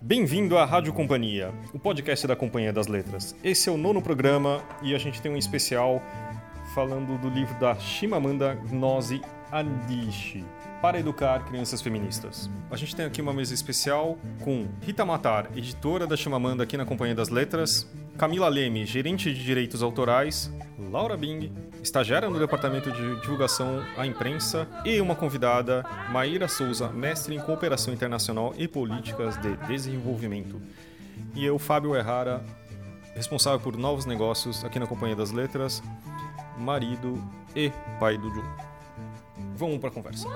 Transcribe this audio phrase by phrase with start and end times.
[0.00, 3.34] Bem-vindo à Rádio Companhia, o podcast da Companhia das Letras.
[3.42, 6.00] Esse é o nono programa e a gente tem um especial
[6.72, 10.44] falando do livro da Shimamanda Gnose Adichie,
[10.80, 12.48] Para Educar Crianças Feministas.
[12.70, 16.84] A gente tem aqui uma mesa especial com Rita Matar, editora da Shimamanda aqui na
[16.84, 17.84] Companhia das Letras,
[18.18, 20.50] Camila Leme, gerente de direitos autorais,
[20.90, 27.36] Laura Bing, estagiária no departamento de divulgação à imprensa, e uma convidada, Maíra Souza, mestre
[27.36, 30.60] em cooperação internacional e políticas de desenvolvimento.
[31.32, 32.44] E eu, Fábio Errara,
[33.14, 35.80] responsável por novos negócios aqui na Companhia das Letras,
[36.58, 37.22] marido
[37.54, 38.42] e pai do Ju.
[39.54, 40.26] Vamos para a conversa.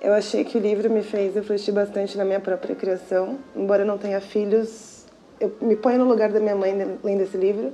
[0.00, 3.38] Eu achei que o livro me fez refletir bastante na minha própria criação.
[3.54, 4.95] Embora eu não tenha filhos,
[5.40, 6.72] eu me ponho no lugar da minha mãe
[7.02, 7.72] lendo esse livro.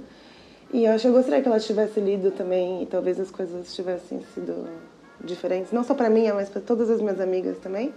[0.72, 3.74] E eu acho que eu gostaria que ela tivesse lido também e talvez as coisas
[3.74, 4.66] tivessem sido
[5.22, 7.92] diferentes, não só para mim, mas para todas as minhas amigas também.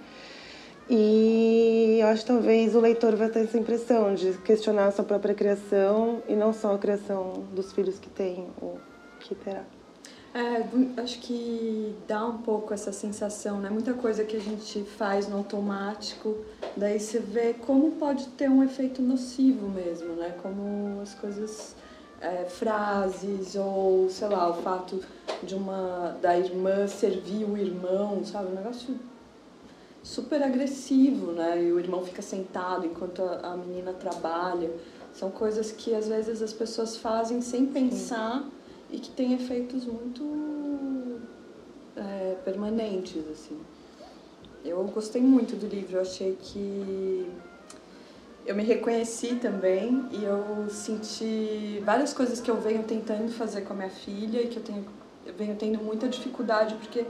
[0.90, 5.04] E eu acho que talvez o leitor vai ter essa impressão de questionar a sua
[5.06, 8.78] própria criação e não só a criação dos filhos que tem ou
[9.20, 9.64] que terá.
[10.36, 13.70] É, acho que dá um pouco essa sensação, né?
[13.70, 16.36] Muita coisa que a gente faz no automático,
[16.76, 20.36] daí você vê como pode ter um efeito nocivo mesmo, né?
[20.44, 21.74] Como as coisas,
[22.20, 25.02] é, frases ou, sei lá, o fato
[25.42, 28.52] de uma da irmã servir o irmão, sabe?
[28.52, 28.94] Um negócio
[30.04, 31.64] super agressivo, né?
[31.64, 34.70] E o irmão fica sentado enquanto a, a menina trabalha.
[35.14, 38.44] São coisas que às vezes as pessoas fazem sem pensar.
[38.44, 38.55] Sim
[38.96, 41.20] e que tem efeitos muito
[41.98, 43.60] é, permanentes, assim.
[44.64, 47.30] Eu gostei muito do livro, eu achei que
[48.46, 53.74] eu me reconheci também e eu senti várias coisas que eu venho tentando fazer com
[53.74, 54.86] a minha filha e que eu, tenho,
[55.26, 57.06] eu venho tendo muita dificuldade porque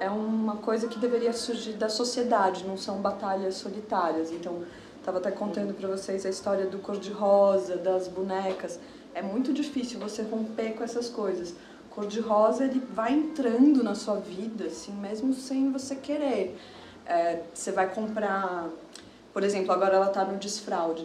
[0.00, 4.32] é uma coisa que deveria surgir da sociedade, não são batalhas solitárias.
[4.32, 4.62] Então,
[4.98, 8.80] estava até contando para vocês a história do cor-de-rosa, das bonecas
[9.18, 11.52] é muito difícil você romper com essas coisas.
[11.90, 16.56] Cor de rosa ele vai entrando na sua vida, assim, mesmo sem você querer.
[17.04, 18.68] É, você vai comprar,
[19.32, 21.04] por exemplo, agora ela tá no desfraude.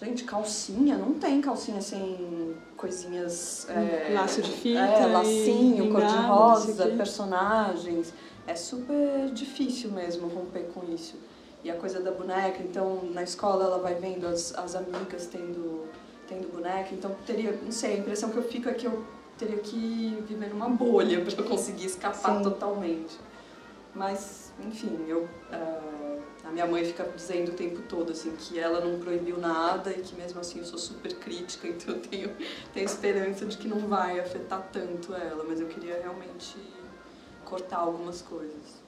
[0.00, 3.68] Gente, calcinha, não tem calcinha sem coisinhas.
[3.68, 4.80] É, Laço de fita.
[4.80, 8.14] É, lacinho, cor de rosa, personagens.
[8.46, 11.16] É super difícil mesmo romper com isso.
[11.62, 15.86] E a coisa da boneca, então na escola ela vai vendo as, as amigas tendo
[16.32, 19.04] tendo boneca, então teria, não sei, a impressão que eu fico é que eu
[19.36, 22.42] teria que viver numa bolha para eu conseguir escapar Sim.
[22.42, 23.18] totalmente.
[23.94, 28.80] Mas, enfim, eu uh, a minha mãe fica dizendo o tempo todo assim que ela
[28.80, 32.36] não proibiu nada e que mesmo assim eu sou super crítica, então eu tenho
[32.72, 36.56] tenho esperança de que não vai afetar tanto ela, mas eu queria realmente
[37.44, 38.81] cortar algumas coisas.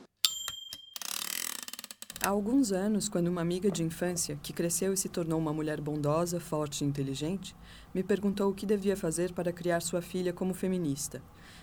[2.24, 5.78] Há alguns anos, quando uma amiga de infância, que cresceu e se tornou uma mulher
[5.78, 7.54] bondosa, forte e inteligente,
[7.94, 11.20] me perguntou o que devia fazer para criar sua filha como feminista.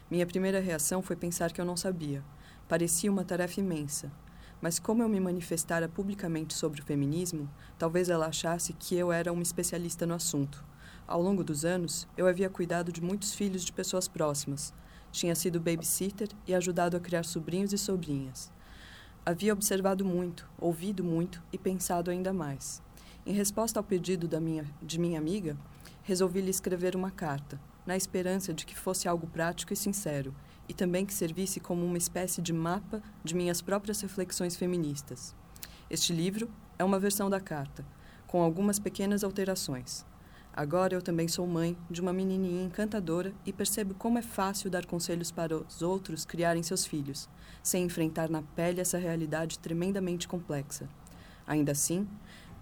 [0.08, 2.24] Minha primeira reação foi pensar que eu não sabia.
[2.70, 4.12] Parecia uma tarefa imensa.
[4.62, 7.50] Mas como eu me manifestara publicamente sobre o feminismo,
[7.80, 10.64] talvez ela achasse que eu era uma especialista no assunto.
[11.08, 14.76] Ao longo dos anos, eu havia cuidado de muitos filhos de pessoas próximas.
[15.12, 18.52] Tinha sido babysitter e ajudado a criar sobrinhos e sobrinhas.
[19.24, 22.82] Havia observado muito, ouvido muito e pensado ainda mais.
[23.24, 25.56] Em resposta ao pedido minha, de minha amiga,
[26.02, 30.34] resolvi lhe escrever uma carta, na esperança de que fosse algo prático e sincero,
[30.68, 35.36] e também que servisse como uma espécie de mapa de minhas próprias reflexões feministas.
[35.88, 36.50] Este livro
[36.80, 37.86] é uma versão da carta,
[38.26, 40.04] com algumas pequenas alterações.
[40.54, 44.86] Agora eu também sou mãe de uma menininha encantadora e percebo como é fácil dar
[44.86, 47.30] conselhos para os outros criarem seus filhos,
[47.64, 50.90] sem enfrentar na pele essa realidade tremendamente complexa.
[51.48, 52.06] Ainda assim,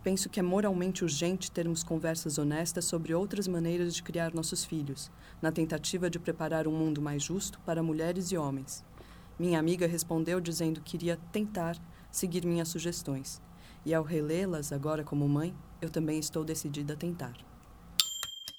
[0.03, 5.11] penso que é moralmente urgente termos conversas honestas sobre outras maneiras de criar nossos filhos,
[5.41, 8.85] na tentativa de preparar um mundo mais justo para mulheres e homens.
[9.39, 11.75] Minha amiga respondeu dizendo que iria tentar
[12.11, 13.41] seguir minhas sugestões,
[13.83, 17.48] e ao relê-las agora como mãe, eu também estou decidida a tentar.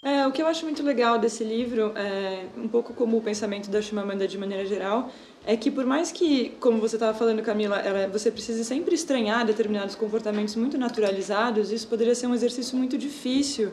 [0.02, 3.68] É, o que eu acho muito legal desse livro, é, um pouco como o pensamento
[3.68, 5.12] da Chimamanda de maneira geral,
[5.44, 9.44] é que por mais que, como você estava falando, Camila, ela, você precise sempre estranhar
[9.44, 13.72] determinados comportamentos muito naturalizados, isso poderia ser um exercício muito difícil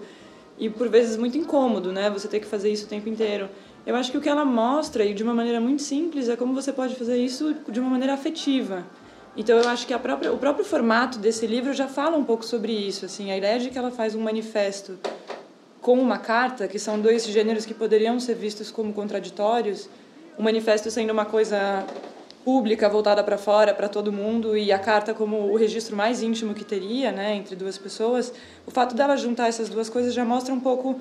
[0.57, 2.09] e por vezes muito incômodo, né?
[2.09, 3.49] Você ter que fazer isso o tempo inteiro.
[3.85, 6.53] Eu acho que o que ela mostra, e de uma maneira muito simples, é como
[6.53, 8.85] você pode fazer isso de uma maneira afetiva.
[9.37, 12.73] Então eu acho que própria, o próprio formato desse livro já fala um pouco sobre
[12.73, 14.99] isso, assim, a ideia de que ela faz um manifesto
[15.87, 19.87] com uma carta, que são dois gêneros que poderiam ser vistos como contraditórios,
[20.37, 21.85] o manifesto sendo uma coisa
[22.43, 26.53] pública, voltada para fora, para todo mundo, e a carta como o registro mais íntimo
[26.53, 28.33] que teria, né, entre duas pessoas,
[28.65, 30.99] o fato dela juntar essas duas coisas já mostra um pouco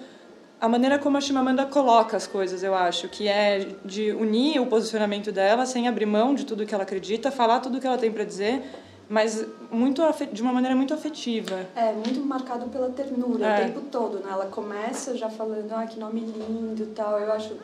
[0.60, 4.66] a maneira como a Chimamanda coloca as coisas, eu acho, que é de unir o
[4.66, 8.12] posicionamento dela sem abrir mão de tudo que ela acredita, falar tudo que ela tem
[8.12, 8.62] para dizer,
[9.08, 11.66] mas muito de uma maneira muito afetiva.
[11.76, 13.54] É, muito marcado pela ternura é.
[13.54, 14.30] o tempo todo, né?
[14.30, 17.54] Ela começa já falando, ah, que nome lindo e tal, eu acho...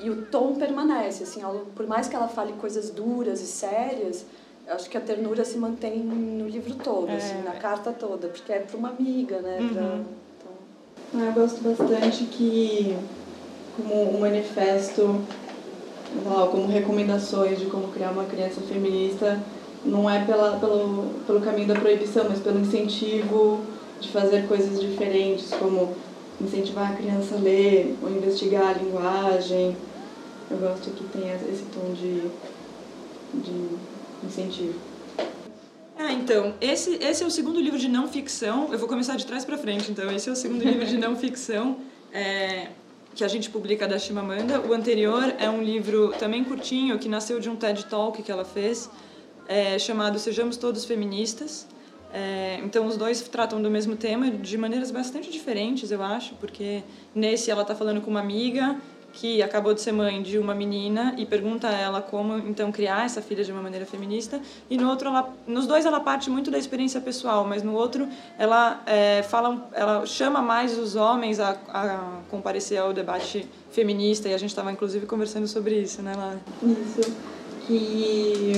[0.00, 1.40] E o tom permanece, assim,
[1.76, 4.26] por mais que ela fale coisas duras e sérias,
[4.66, 7.16] eu acho que a ternura se mantém no livro todo, é.
[7.16, 9.58] assim, na carta toda, porque é para uma amiga, né?
[9.60, 9.68] Uhum.
[9.68, 10.00] Pra,
[11.12, 11.26] então...
[11.26, 12.98] Eu gosto bastante que,
[13.76, 15.20] como um manifesto,
[16.50, 19.40] como recomendações de como criar uma criança feminista,
[19.84, 23.60] não é pela, pelo, pelo caminho da proibição, mas pelo incentivo
[24.00, 25.94] de fazer coisas diferentes, como
[26.40, 29.76] incentivar a criança a ler ou investigar a linguagem.
[30.50, 32.22] Eu gosto que tenha esse tom de,
[33.40, 33.76] de
[34.26, 34.74] incentivo.
[35.96, 38.68] Ah, então, esse, esse é o segundo livro de não ficção.
[38.72, 40.10] Eu vou começar de trás para frente, então.
[40.10, 41.78] Esse é o segundo livro de não ficção
[42.12, 42.68] é,
[43.14, 44.60] que a gente publica da Chimamanda.
[44.60, 48.44] O anterior é um livro também curtinho, que nasceu de um TED Talk que ela
[48.44, 48.90] fez,
[49.48, 51.66] é, chamado Sejamos Todos Feministas.
[52.12, 56.82] É, então, os dois tratam do mesmo tema de maneiras bastante diferentes, eu acho, porque
[57.14, 58.80] nesse ela está falando com uma amiga
[59.14, 63.06] que acabou de ser mãe de uma menina e pergunta a ela como então criar
[63.06, 66.50] essa filha de uma maneira feminista e no outro ela nos dois ela parte muito
[66.50, 71.56] da experiência pessoal mas no outro ela é, fala ela chama mais os homens a,
[71.68, 76.40] a comparecer ao debate feminista e a gente estava inclusive conversando sobre isso né Lara?
[76.62, 77.14] isso
[77.66, 78.52] que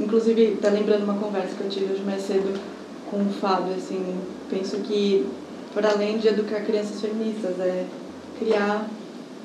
[0.00, 2.58] Inclusive, tá lembrando uma conversa que eu tive hoje mais cedo
[3.10, 4.02] com o Fábio, assim,
[4.48, 5.26] penso que,
[5.74, 7.84] por além de educar crianças feministas, é
[8.38, 8.88] criar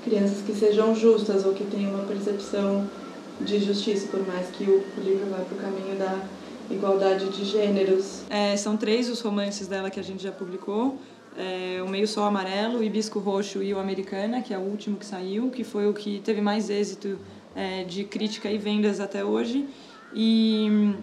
[0.03, 2.87] crianças que sejam justas ou que tenham uma percepção
[3.41, 6.21] de justiça, por mais que o livro vá para o caminho da
[6.69, 8.21] igualdade de gêneros.
[8.29, 10.97] É, são três os romances dela que a gente já publicou.
[11.37, 14.95] É, o Meio Sol Amarelo, o Hibisco Roxo e o Americana, que é o último
[14.95, 17.17] que saiu, que foi o que teve mais êxito
[17.53, 19.67] é, de crítica e vendas até hoje.
[20.15, 20.95] E,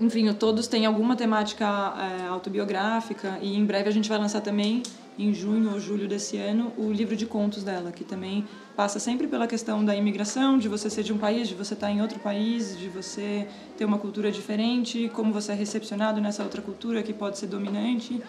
[0.00, 4.82] enfim, todos têm alguma temática é, autobiográfica e em breve a gente vai lançar também,
[5.18, 9.26] em junho ou julho desse ano, o livro de contos dela, que também passa sempre
[9.26, 12.18] pela questão da imigração, de você ser de um país, de você estar em outro
[12.20, 13.46] país, de você
[13.76, 18.22] ter uma cultura diferente, como você é recepcionado nessa outra cultura que pode ser dominante.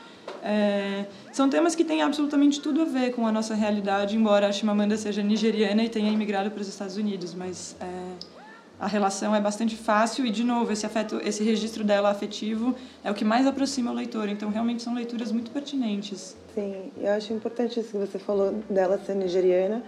[0.44, 4.52] É, são temas que têm absolutamente tudo a ver com a nossa realidade, embora a
[4.52, 8.41] Chimamanda seja nigeriana e tenha imigrado para os Estados Unidos, mas é,
[8.82, 13.12] a relação é bastante fácil e de novo esse afeto esse registro dela afetivo é
[13.12, 14.28] o que mais aproxima o leitor.
[14.28, 16.36] Então realmente são leituras muito pertinentes.
[16.56, 19.84] Sim eu acho importante isso que você falou dela ser nigeriana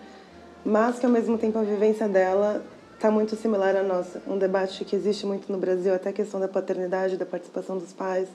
[0.63, 2.63] mas que ao mesmo tempo a vivência dela
[2.93, 4.21] está muito similar à nossa.
[4.27, 7.91] Um debate que existe muito no Brasil até a questão da paternidade da participação dos
[7.91, 8.29] pais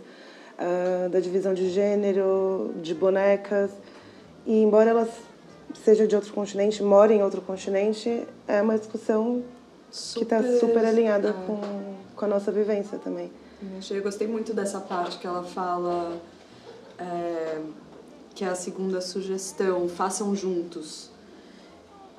[0.59, 3.71] uh, da divisão de gênero de bonecas.
[4.45, 5.09] E embora ela
[5.85, 9.45] seja de outro continente mora em outro continente é uma discussão
[9.91, 10.41] super...
[10.41, 11.47] que está super alinhada ah.
[11.47, 11.61] com,
[12.15, 13.31] com a nossa vivência também.
[13.91, 16.17] Eu gostei muito dessa parte que ela fala
[16.99, 17.61] é,
[18.35, 21.11] que é a segunda sugestão, façam juntos.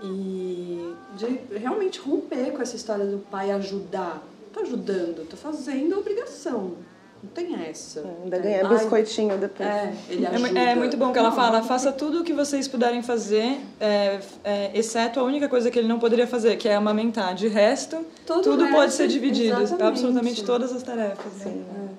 [0.02, 4.24] E de realmente romper com essa história do pai ajudar.
[4.54, 6.74] Tô ajudando, tô fazendo a obrigação.
[7.22, 8.00] Não tem essa.
[8.00, 9.68] É, ainda ganha biscoitinho depois.
[9.68, 10.60] É, ele é ajuda.
[10.60, 14.20] É, é muito bom que ela fala, faça tudo o que vocês puderem fazer, é,
[14.44, 17.36] é, exceto a única coisa que ele não poderia fazer, que é amamentar.
[17.36, 19.62] De resto, Todo tudo resto, pode ser dividido.
[19.62, 19.84] Exatamente.
[19.84, 21.34] Absolutamente todas as tarefas.
[21.34, 21.44] Né?
[21.44, 21.66] Sim.
[21.74, 21.90] Né?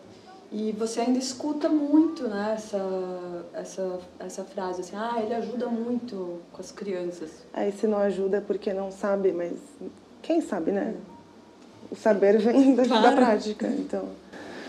[0.52, 6.40] E você ainda escuta muito né, essa, essa, essa frase, assim, ah, ele ajuda muito
[6.52, 7.30] com as crianças.
[7.52, 9.52] Aí se não ajuda é porque não sabe, mas
[10.22, 10.94] quem sabe, né?
[11.88, 13.02] O saber vem da, claro.
[13.02, 14.08] da prática, então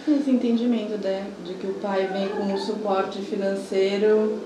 [0.08, 4.40] esse entendimento né, de que o pai vem com o suporte financeiro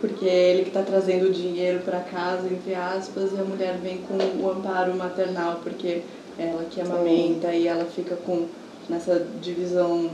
[0.00, 3.78] porque é ele que está trazendo o dinheiro para casa, entre aspas, e a mulher
[3.82, 6.02] vem com o amparo maternal porque
[6.38, 8.46] ela que amamenta e ela fica com
[8.88, 10.10] nessa divisão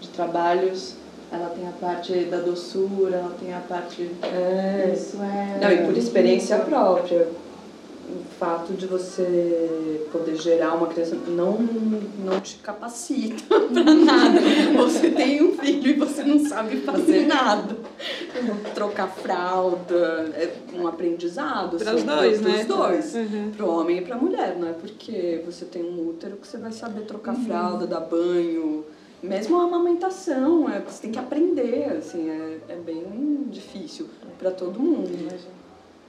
[0.00, 0.94] de trabalhos
[1.30, 4.10] ela tem a parte da doçura, ela tem a parte.
[4.22, 4.92] É.
[4.94, 5.58] Isso é.
[5.60, 7.26] Não, e por experiência própria
[8.08, 14.40] o fato de você poder gerar uma criança não, não te capacita para nada.
[14.76, 17.76] Você tem um filho e você não sabe fazer nada.
[18.74, 21.78] Trocar fralda é um aprendizado.
[21.78, 22.52] Para os dois, né?
[22.52, 23.14] Para os dois.
[23.14, 23.52] Uhum.
[23.56, 24.56] Para o homem e para a mulher.
[24.56, 27.44] Não é porque você tem um útero que você vai saber trocar uhum.
[27.44, 28.84] fralda, dar banho.
[29.22, 34.08] Mesmo a amamentação, é, você tem que aprender, assim, é, é bem difícil
[34.38, 35.08] para todo mundo.
[35.08, 35.55] Imagina.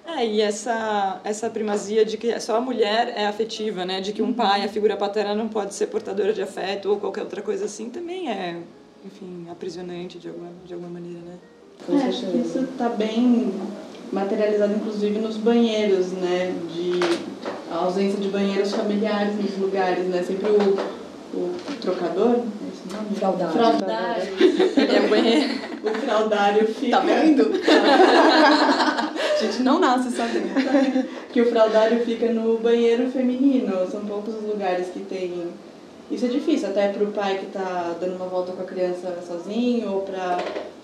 [0.07, 3.99] É, e essa, essa primazia de que só a mulher é afetiva, né?
[3.99, 7.23] De que um pai, a figura paterna, não pode ser portadora de afeto ou qualquer
[7.23, 8.57] outra coisa assim, também é,
[9.05, 11.37] enfim, aprisionante de alguma, de alguma maneira, né?
[11.89, 13.53] É, acho que isso está bem
[14.11, 16.55] materializado, inclusive, nos banheiros, né?
[16.73, 16.99] De
[17.69, 20.23] a ausência de banheiros familiares nos lugares, né?
[20.23, 22.39] Sempre o, o trocador,
[22.93, 23.15] nome?
[23.15, 23.53] Fraudário.
[23.53, 24.33] Fraudário.
[24.77, 25.53] É o banheiro.
[25.83, 26.97] o fraudário fica...
[26.97, 27.51] Tá vendo?
[29.33, 31.07] a gente não nasce sabendo.
[31.31, 33.89] que o fraudário fica no banheiro feminino.
[33.89, 35.47] São poucos os lugares que tem.
[36.09, 39.21] Isso é difícil, até para o pai que está dando uma volta com a criança
[39.27, 40.37] sozinho, ou para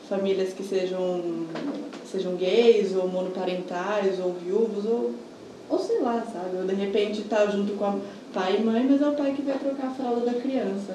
[0.10, 1.45] famílias que sejam,
[2.05, 5.12] sejam gays, ou monoparentais, ou viúvos, ou,
[5.69, 6.57] ou sei lá, sabe?
[6.57, 7.95] Ou de repente tá junto com a
[8.33, 10.93] pai e mãe, mas é o pai que vai trocar a fralda da criança.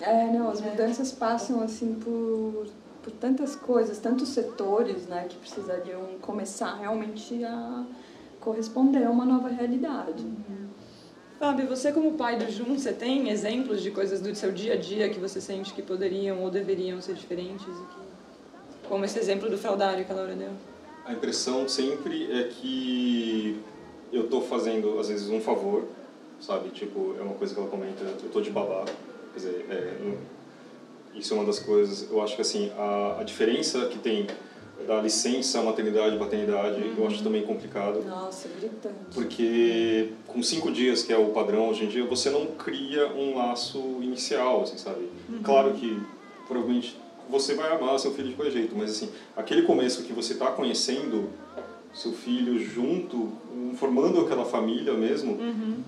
[0.00, 2.66] É, não, as mudanças passam assim por,
[3.02, 7.84] por tantas coisas, tantos setores, né, que precisariam começar realmente a
[8.40, 10.24] corresponder a uma nova realidade.
[11.38, 14.76] Fábio, você como pai do Jun, você tem exemplos de coisas do seu dia a
[14.76, 17.64] dia que você sente que poderiam ou deveriam ser diferentes?
[17.64, 18.88] Que...
[18.88, 20.50] Como esse exemplo do fraudário que a Laura deu.
[21.04, 23.60] A impressão sempre é que
[24.12, 25.84] eu estou fazendo, às vezes, um favor,
[26.40, 26.70] sabe?
[26.70, 28.84] Tipo, é uma coisa que ela comenta, eu estou de babá.
[29.38, 30.14] Quer dizer, é,
[31.14, 34.26] isso é uma das coisas, eu acho que assim, a, a diferença que tem
[34.84, 36.94] da licença, maternidade e paternidade, uhum.
[36.98, 38.04] eu acho também complicado.
[38.04, 38.94] Nossa, gritante.
[39.14, 43.36] Porque com cinco dias, que é o padrão hoje em dia, você não cria um
[43.36, 45.08] laço inicial, assim, sabe?
[45.28, 45.40] Uhum.
[45.42, 46.00] Claro que,
[46.48, 46.96] provavelmente,
[47.28, 50.46] você vai amar seu filho de qualquer jeito, mas assim, aquele começo que você está
[50.46, 51.28] conhecendo
[51.94, 53.32] seu filho junto,
[53.76, 55.82] formando aquela família mesmo, uhum.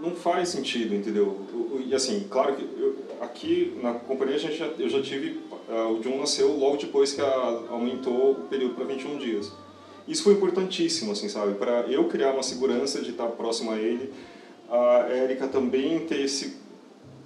[0.00, 1.40] Não faz sentido, entendeu?
[1.86, 5.92] E assim, claro que eu, aqui na companhia a gente já, eu já tive uh,
[5.92, 9.52] o John nasceu logo depois que a, aumentou o período para 21 dias.
[10.06, 14.12] Isso foi importantíssimo, assim, sabe, para eu criar uma segurança de estar próximo a ele,
[14.68, 16.56] a Érica também ter esse,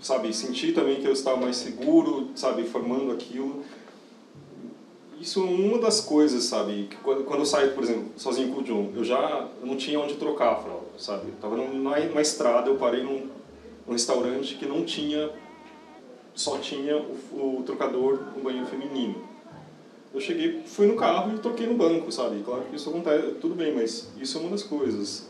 [0.01, 3.65] sabe, sentir também que eu estava mais seguro, sabe, formando aquilo.
[5.21, 8.65] Isso é uma das coisas, sabe, quando, quando eu saio, por exemplo, sozinho com o
[8.65, 11.29] John, eu já não tinha onde trocar a fralda, sabe?
[11.29, 13.29] Eu tava numa, numa estrada, eu parei num,
[13.87, 15.31] num restaurante que não tinha
[16.39, 19.17] só tinha o, o trocador no banheiro feminino.
[20.15, 22.43] Eu cheguei, fui no carro e troquei no banco, sabe?
[22.45, 25.29] Claro que isso acontece, tudo bem, mas isso é uma das coisas.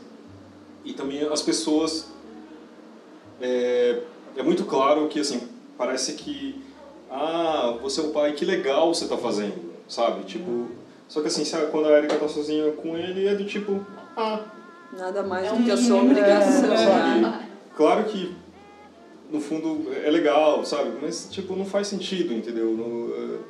[0.85, 2.09] E também as pessoas.
[3.41, 4.03] É,
[4.37, 6.63] é muito claro que, assim, parece que.
[7.11, 10.25] Ah, você é o pai, que legal você está fazendo, sabe?
[10.25, 10.69] Tipo.
[11.09, 13.85] Só que assim, quando a Erika tá sozinha com ele, é do tipo.
[14.17, 14.41] Ah.
[14.97, 16.73] Nada mais é do que a sua obrigação.
[16.73, 18.35] É, claro que
[19.31, 20.93] no fundo é legal, sabe?
[21.01, 22.73] Mas tipo não faz sentido, entendeu?
[22.73, 23.41] No, uh...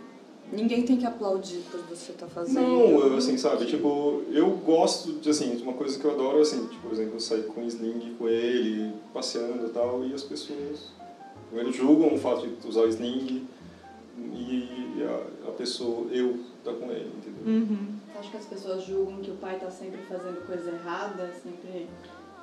[0.51, 2.61] Ninguém tem que aplaudir por você estar tá fazendo.
[2.61, 3.67] Não, assim, sabe?
[3.67, 7.21] Tipo, eu gosto de assim, uma coisa que eu adoro assim, tipo, por exemplo, eu
[7.21, 10.91] sair com sling com ele, passeando e tal, e as pessoas
[11.49, 13.47] primeiro julgam o fato de usar o sling
[14.35, 17.43] e a, a pessoa, eu, tá com ele, entendeu?
[17.47, 17.89] Uhum.
[18.19, 21.87] Acho que as pessoas julgam que o pai tá sempre fazendo coisa errada, sempre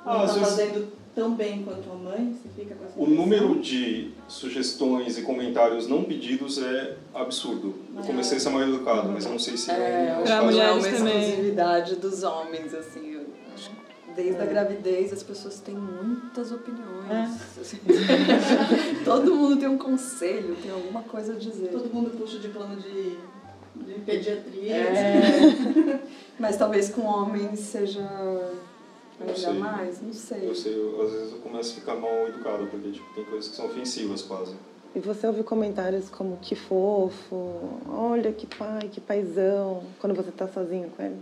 [0.04, 3.58] ah, não tá fazendo tão bem quanto a mãe, você fica com essa O número
[3.58, 7.74] de sugestões e comentários não pedidos é absurdo.
[7.96, 9.74] Eu comecei a ser mais educado, mas eu não sei se é...
[9.74, 11.22] é pra mulheres é uma também.
[11.22, 13.15] exclusividade dos homens, assim.
[14.16, 14.42] Desde é.
[14.42, 17.10] a gravidez as pessoas têm muitas opiniões.
[17.10, 17.28] É.
[19.04, 21.68] Todo mundo tem um conselho, tem alguma coisa a dizer.
[21.68, 23.18] Todo mundo puxa o diploma de,
[23.76, 24.74] de pediatria.
[24.74, 26.00] É.
[26.40, 28.02] mas talvez com homens seja
[29.20, 30.02] Ainda mais?
[30.02, 30.48] Não sei.
[30.48, 33.48] Eu sei, eu, às vezes eu começo a ficar mal educado, porque tipo, tem coisas
[33.48, 34.54] que são ofensivas quase.
[34.94, 40.48] E você ouve comentários como que fofo, olha que pai, que paizão, quando você tá
[40.48, 41.16] sozinho com ele?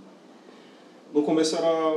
[1.15, 1.93] No começo era,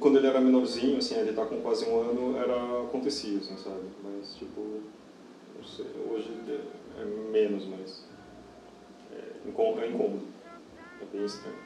[0.00, 3.88] quando ele era menorzinho, assim, ele tá com quase um ano, era, acontecia, assim, sabe?
[4.04, 4.82] Mas, tipo,
[5.56, 8.06] não sei, hoje é, menos, mas
[9.12, 10.28] é, é incômodo,
[11.00, 11.56] é bem estranho.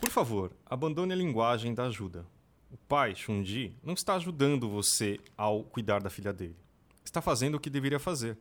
[0.00, 2.24] Por favor, abandone a linguagem da ajuda.
[2.70, 6.54] O pai, Chunji, não está ajudando você ao cuidar da filha dele.
[7.04, 8.38] Está fazendo o que deveria fazer.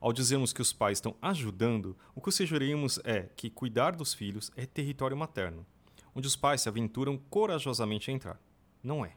[0.00, 4.50] Ao dizermos que os pais estão ajudando, o que sugerimos é que cuidar dos filhos
[4.56, 5.64] é território materno,
[6.16, 8.40] onde os pais se aventuram corajosamente a entrar.
[8.82, 9.12] Não é.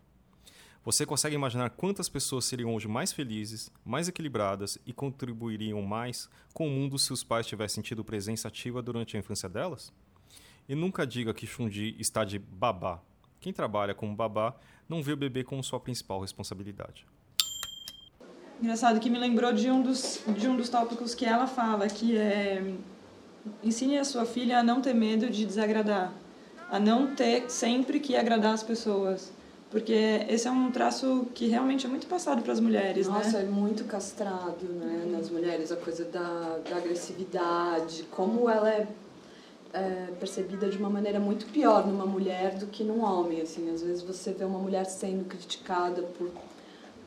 [0.83, 6.67] Você consegue imaginar quantas pessoas seriam hoje mais felizes, mais equilibradas e contribuiriam mais com
[6.67, 9.93] o mundo se os pais tivessem tido presença ativa durante a infância delas?
[10.67, 13.01] E nunca diga que Xundi está de babá.
[13.39, 14.53] Quem trabalha como babá
[14.87, 17.05] não vê o bebê como sua principal responsabilidade.
[18.61, 22.17] Engraçado que me lembrou de um dos, de um dos tópicos que ela fala, que
[22.17, 22.75] é
[23.63, 26.13] ensine a sua filha a não ter medo de desagradar.
[26.69, 29.31] A não ter sempre que agradar as pessoas.
[29.71, 33.43] Porque esse é um traço que realmente é muito passado para as mulheres, Nossa, né?
[33.43, 38.87] é muito castrado, né, nas mulheres, a coisa da, da agressividade, como ela é,
[39.71, 43.83] é, percebida de uma maneira muito pior numa mulher do que num homem, assim, às
[43.83, 46.31] vezes você vê uma mulher sendo criticada por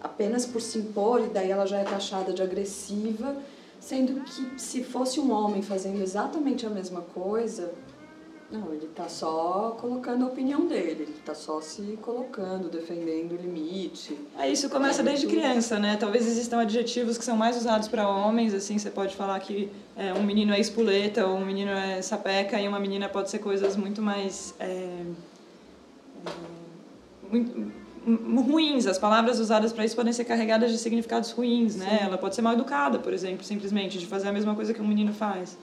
[0.00, 3.36] apenas por se impor e daí ela já é taxada de agressiva,
[3.80, 7.72] sendo que se fosse um homem fazendo exatamente a mesma coisa,
[8.52, 13.36] não, ele está só colocando a opinião dele, ele está só se colocando, defendendo o
[13.36, 14.18] limite.
[14.38, 15.96] É, isso começa desde criança, né?
[15.96, 20.12] Talvez existam adjetivos que são mais usados para homens, assim, você pode falar que é,
[20.12, 23.74] um menino é espoleta ou um menino é sapeca e uma menina pode ser coisas
[23.74, 24.54] muito mais...
[24.60, 25.02] É,
[26.26, 26.30] é,
[27.30, 27.72] muito,
[28.42, 31.98] ruins, as palavras usadas para isso podem ser carregadas de significados ruins, né?
[32.00, 32.06] Sim.
[32.06, 34.86] Ela pode ser mal educada, por exemplo, simplesmente, de fazer a mesma coisa que um
[34.86, 35.56] menino faz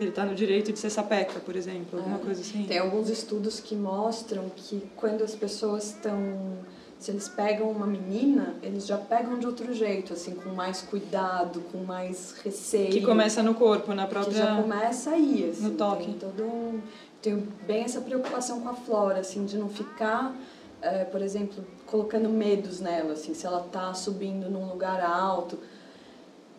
[0.00, 2.20] ele está no direito de ser sapeca, por exemplo, alguma é.
[2.20, 2.64] coisa assim.
[2.64, 6.58] Tem alguns estudos que mostram que quando as pessoas estão
[6.98, 11.60] se eles pegam uma menina, eles já pegam de outro jeito, assim, com mais cuidado,
[11.70, 12.90] com mais receio.
[12.90, 14.32] Que começa no corpo, na própria.
[14.32, 15.62] Que já começa aí, assim.
[15.62, 16.06] No toque.
[16.06, 16.80] Tem todo um...
[17.22, 20.34] Tenho bem essa preocupação com a flora, assim, de não ficar,
[20.82, 25.58] é, por exemplo, colocando medos nela, assim, se ela tá subindo num lugar alto,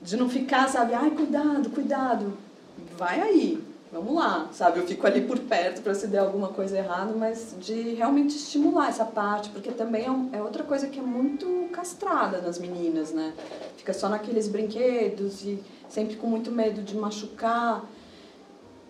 [0.02, 2.38] de não ficar, sabe, ai, cuidado, cuidado
[3.00, 4.80] vai aí, vamos lá, sabe?
[4.80, 8.90] Eu fico ali por perto para se der alguma coisa errada, mas de realmente estimular
[8.90, 13.34] essa parte, porque também é, é, outra coisa que é muito castrada nas meninas, né?
[13.78, 17.86] Fica só naqueles brinquedos e sempre com muito medo de machucar.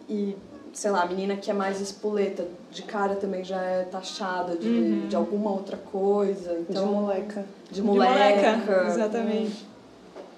[0.10, 0.36] E,
[0.74, 4.68] sei lá, a menina que é mais espoleta, de cara também já é taxada de,
[4.68, 5.08] uhum.
[5.08, 6.60] de alguma outra coisa.
[6.68, 7.46] Então, de moleca.
[7.72, 8.14] De moleca.
[8.14, 9.69] De moleca exatamente.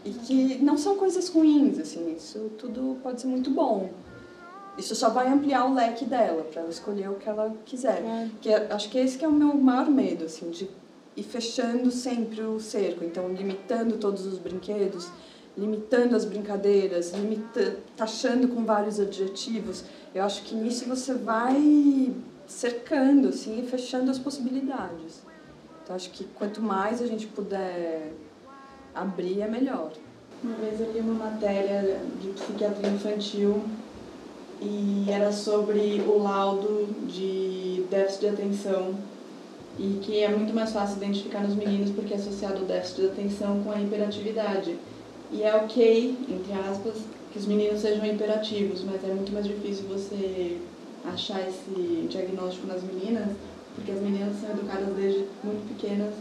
[0.03, 3.91] E que não são coisas ruins, assim, isso tudo pode ser muito bom.
[4.77, 8.03] Isso só vai ampliar o leque dela, para ela escolher o que ela quiser.
[8.03, 8.29] É.
[8.41, 10.69] Que é, acho que esse que é o meu maior medo, assim, de
[11.15, 13.03] ir fechando sempre o cerco.
[13.03, 15.09] Então, limitando todos os brinquedos,
[15.57, 19.83] limitando as brincadeiras, limita, taxando com vários adjetivos.
[20.15, 22.11] Eu acho que nisso você vai
[22.47, 25.21] cercando, assim, e fechando as possibilidades.
[25.83, 28.13] Então, acho que quanto mais a gente puder
[28.93, 29.91] abrir é melhor.
[30.43, 33.63] Uma vez eu li uma matéria de psiquiatria infantil
[34.61, 38.95] e era sobre o laudo de déficit de atenção
[39.77, 43.07] e que é muito mais fácil identificar nos meninos porque é associado o déficit de
[43.07, 44.77] atenção com a hiperatividade.
[45.31, 46.95] E é ok, entre aspas,
[47.31, 50.59] que os meninos sejam hiperativos, mas é muito mais difícil você
[51.05, 53.29] achar esse diagnóstico nas meninas,
[53.75, 56.13] porque as meninas são educadas desde muito pequenas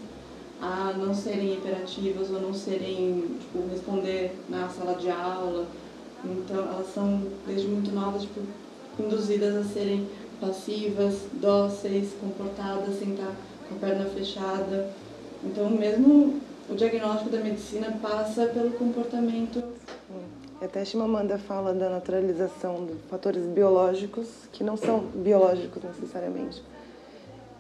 [0.61, 5.67] a não serem hiperativas ou não serem, tipo, responder na sala de aula.
[6.25, 8.41] Então, elas são, desde muito novas, tipo,
[8.99, 10.07] induzidas a serem
[10.41, 13.35] passivas, dóceis, comportadas, sem estar
[13.69, 14.91] com a perna fechada.
[15.43, 19.63] Então, mesmo o diagnóstico da medicina passa pelo comportamento.
[20.61, 26.63] Até a Chimamanda fala da naturalização de fatores biológicos que não são biológicos necessariamente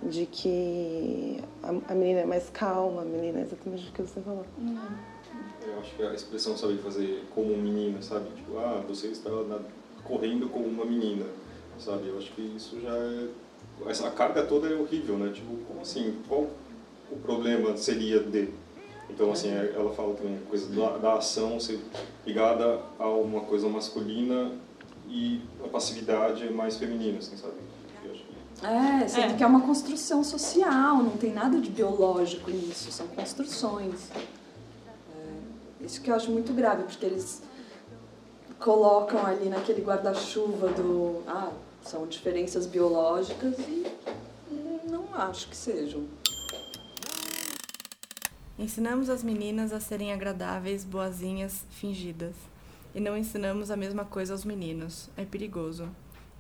[0.02, 4.20] de que a, a menina é mais calma, a menina é exatamente o que você
[4.20, 4.46] falou.
[5.62, 8.30] Eu acho que a expressão sabe fazer como um menino, sabe?
[8.34, 9.60] Tipo, ah, você está na,
[10.04, 11.26] correndo como uma menina,
[11.78, 12.08] sabe?
[12.08, 13.28] Eu acho que isso já é...
[13.86, 15.32] Essa, a carga toda é horrível, né?
[15.32, 16.16] Tipo, como assim?
[16.28, 16.48] Qual
[17.10, 18.48] o problema seria de...
[19.08, 21.80] Então, assim, é, ela fala também coisa da, da ação ser
[22.24, 24.52] ligada a uma coisa masculina
[25.08, 27.54] e a passividade é mais feminina, assim, sabe?
[28.62, 29.36] É, sendo é.
[29.36, 34.10] que é uma construção social, não tem nada de biológico nisso, são construções.
[34.14, 37.42] É, isso que eu acho muito grave, porque eles
[38.58, 41.22] colocam ali naquele guarda-chuva do.
[41.26, 41.50] Ah,
[41.82, 43.86] são diferenças biológicas e
[44.90, 46.04] não acho que sejam.
[48.58, 52.34] Ensinamos as meninas a serem agradáveis, boazinhas, fingidas.
[52.94, 55.08] E não ensinamos a mesma coisa aos meninos.
[55.16, 55.88] É perigoso.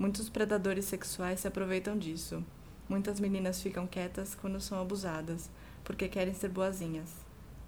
[0.00, 2.42] Muitos predadores sexuais se aproveitam disso.
[2.88, 5.50] Muitas meninas ficam quietas quando são abusadas,
[5.84, 7.10] porque querem ser boazinhas.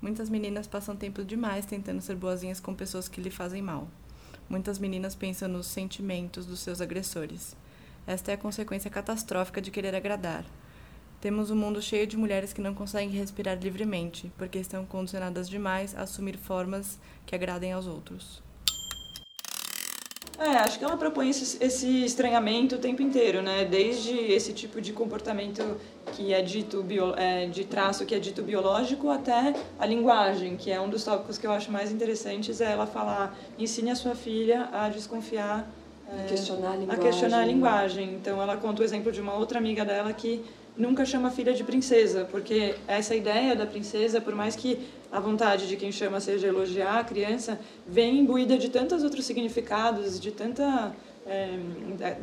[0.00, 3.86] Muitas meninas passam tempo demais tentando ser boazinhas com pessoas que lhe fazem mal.
[4.48, 7.54] Muitas meninas pensam nos sentimentos dos seus agressores.
[8.06, 10.46] Esta é a consequência catastrófica de querer agradar.
[11.20, 15.94] Temos um mundo cheio de mulheres que não conseguem respirar livremente, porque estão condicionadas demais
[15.94, 18.42] a assumir formas que agradem aos outros.
[20.44, 23.64] É, acho que ela propõe esse, esse estranhamento o tempo inteiro, né?
[23.64, 25.62] Desde esse tipo de comportamento
[26.14, 30.68] que é dito bio, é, de traço que é dito biológico até a linguagem, que
[30.70, 34.16] é um dos tópicos que eu acho mais interessantes, é ela falar, ensine a sua
[34.16, 35.64] filha a desconfiar
[36.08, 36.92] A questionar a.
[36.92, 38.14] A questionar a linguagem.
[38.14, 40.44] Então ela conta o exemplo de uma outra amiga dela que
[40.76, 44.78] nunca chama filha de princesa, porque essa ideia da princesa, por mais que
[45.10, 50.18] a vontade de quem chama seja elogiar a criança, vem imbuída de tantos outros significados,
[50.18, 50.94] de tanta
[51.26, 51.58] é,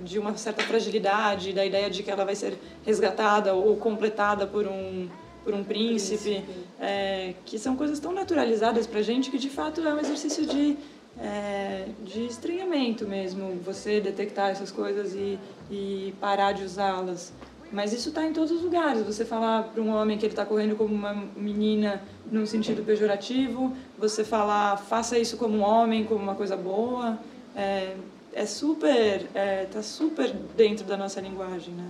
[0.03, 4.67] de uma certa fragilidade, da ideia de que ela vai ser resgatada ou completada por
[4.67, 5.07] um
[5.43, 6.45] por um príncipe, príncipe.
[6.79, 10.77] É, que são coisas tão naturalizadas para gente que de fato é um exercício de
[11.21, 15.37] é, de estranhamento mesmo, você detectar essas coisas e,
[15.69, 17.33] e parar de usá-las.
[17.71, 19.03] Mas isso está em todos os lugares.
[19.03, 22.01] Você falar para um homem que ele está correndo como uma menina
[22.31, 27.19] num sentido pejorativo, você falar faça isso como um homem, como uma coisa boa,
[27.55, 27.95] é,
[28.33, 31.87] é super, é, tá super dentro da nossa linguagem, né?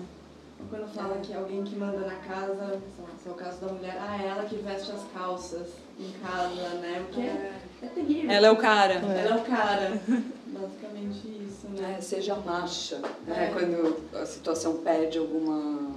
[0.69, 2.79] Quando fala que alguém que manda na casa,
[3.21, 5.67] se é o caso da mulher, ah, é ela que veste as calças
[5.99, 7.05] em casa, né?
[7.07, 8.31] O que é, é terrível.
[8.31, 8.93] Ela é o cara.
[8.93, 10.01] Ela é o cara.
[10.47, 11.95] Basicamente isso, né?
[11.97, 13.47] É, seja macha, né?
[13.47, 13.51] É.
[13.51, 15.89] Quando a situação pede alguma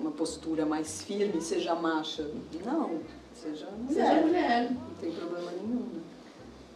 [0.00, 2.30] uma postura mais firme, seja macha.
[2.64, 3.00] Não,
[3.34, 4.06] seja mulher.
[4.06, 4.70] Seja mulher.
[4.70, 5.88] Não tem problema nenhum.
[5.92, 6.00] Né?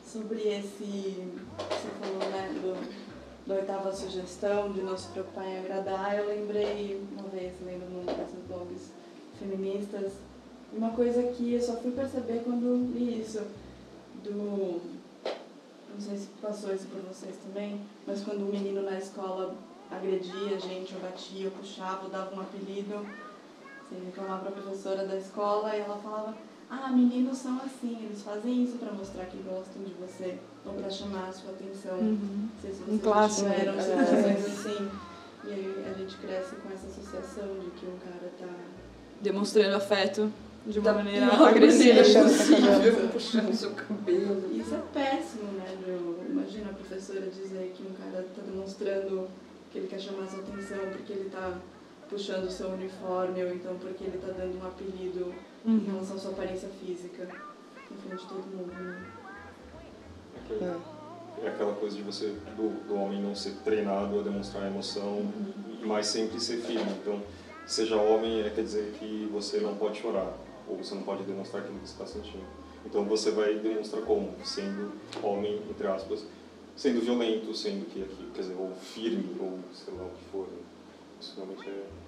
[0.06, 2.76] Sobre esse, você falou, né, do,
[3.46, 8.04] da oitava sugestão de não se preocupar em agradar, eu lembrei uma vez, lendo num
[8.04, 8.90] desses blogs
[9.38, 10.12] feministas,
[10.72, 13.42] uma coisa que eu só fui perceber quando li isso,
[14.22, 14.80] do.
[15.92, 19.54] Não sei se passou isso por vocês também, mas quando um menino na escola
[19.90, 23.06] agredia a gente, ou batia, ou puxava, ou dava um apelido,
[23.88, 26.34] você reclamava para a professora da escola e ela falava:
[26.70, 30.90] Ah, meninos são assim, eles fazem isso para mostrar que gostam de você, ou para
[30.90, 31.98] chamar a sua atenção.
[31.98, 32.48] Uhum.
[32.52, 33.50] Não sei se vocês um clássico.
[33.50, 34.90] tiveram situações assim.
[35.46, 38.48] E aí a gente cresce com essa associação de que um cara tá
[39.20, 40.32] demonstrando afeto
[40.66, 44.50] de uma da maneira agressiva possível, puxando seu cabelo.
[44.56, 46.16] Isso é péssimo, né, Ju?
[46.30, 49.28] Imagina a professora dizer que um cara está demonstrando
[49.70, 51.58] que ele quer chamar sua atenção porque ele está
[52.08, 55.76] puxando o seu uniforme ou então porque ele está dando um apelido uhum.
[55.76, 57.28] em relação à sua aparência física
[57.90, 59.12] em frente de todo mundo, né?
[60.50, 65.18] É, é aquela coisa de você, do, do homem não ser treinado a demonstrar emoção,
[65.18, 65.52] uhum.
[65.84, 66.90] mas sempre ser firme.
[67.00, 67.22] Então,
[67.66, 70.32] seja homem, é, quer dizer que você não pode chorar,
[70.68, 72.44] ou você não pode demonstrar aquilo que você está sentindo.
[72.84, 74.34] Então você vai demonstrar como?
[74.44, 76.24] Sendo homem, entre aspas,
[76.76, 80.46] sendo violento, sendo que aqui, quer dizer, ou firme, ou sei lá o que for.
[80.46, 80.58] Né?
[81.20, 82.03] Isso realmente é.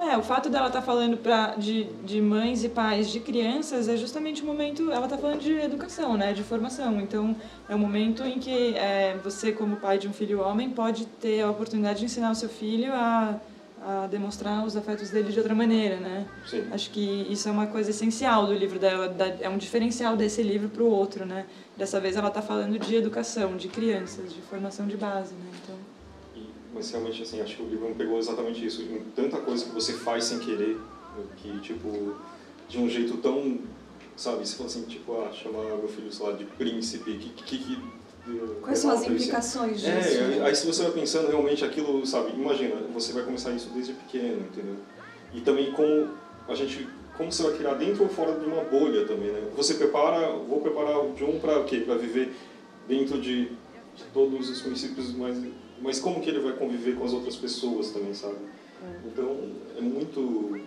[0.00, 3.86] É, o fato dela estar tá falando pra, de, de mães e pais de crianças
[3.86, 4.90] é justamente o momento.
[4.90, 6.98] Ela está falando de educação, né, de formação.
[7.00, 7.36] Então,
[7.68, 11.42] é o momento em que é, você, como pai de um filho homem, pode ter
[11.42, 13.38] a oportunidade de ensinar o seu filho a
[13.82, 16.26] a demonstrar os afetos dele de outra maneira, né?
[16.46, 16.68] Sim.
[16.70, 20.68] Acho que isso é uma coisa essencial do livro dela, é um diferencial desse livro
[20.68, 21.46] para o outro, né?
[21.76, 25.50] Dessa vez ela está falando de educação, de crianças, de formação de base, né?
[25.62, 25.89] Então...
[26.72, 28.82] Mas realmente, assim, acho que o livro não pegou exatamente isso.
[28.82, 30.78] Em tanta coisa que você faz sem querer,
[31.36, 32.14] que, tipo,
[32.68, 33.58] de um jeito tão,
[34.16, 37.58] sabe, você fala assim, tipo, ah, chamar meu filho, sei lá, de príncipe, que, que,
[37.58, 38.00] que
[38.60, 40.18] Quais são as implicações é, disso?
[40.18, 43.94] É, aí se você vai pensando realmente aquilo, sabe, imagina, você vai começar isso desde
[43.94, 44.76] pequeno, entendeu?
[45.32, 46.08] E também como
[46.48, 49.42] a gente, como você vai criar dentro ou fora de uma bolha também, né?
[49.56, 51.78] Você prepara, vou preparar o John para o quê?
[51.78, 52.32] Para viver
[52.86, 55.38] dentro de, de, todos os princípios, mas,
[55.80, 58.36] mas como que ele vai conviver com as outras pessoas também, sabe?
[58.82, 59.08] É.
[59.08, 59.36] Então
[59.76, 60.60] é muito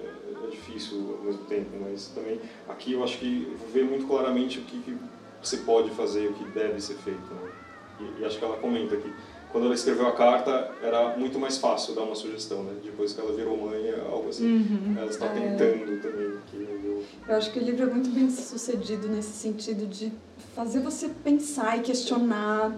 [0.00, 4.58] é, é, difícil ao mesmo tempo, mas também aqui eu acho que ver muito claramente
[4.58, 4.96] o que, que
[5.42, 7.20] você pode fazer, o que deve ser feito.
[7.20, 7.52] Né?
[8.00, 9.12] E, e, acho que ela comenta que
[9.52, 12.74] quando ela escreveu a carta era muito mais fácil dar uma sugestão, né?
[12.82, 14.96] Depois que ela virou mãe, é algo assim, uhum.
[14.98, 15.28] ela está é.
[15.28, 16.38] tentando também.
[16.50, 17.04] Que eu...
[17.28, 20.12] eu acho que o livro é muito bem sucedido nesse sentido de
[20.56, 22.76] fazer você pensar e questionar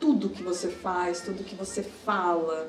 [0.00, 2.68] tudo que você faz, tudo que você fala.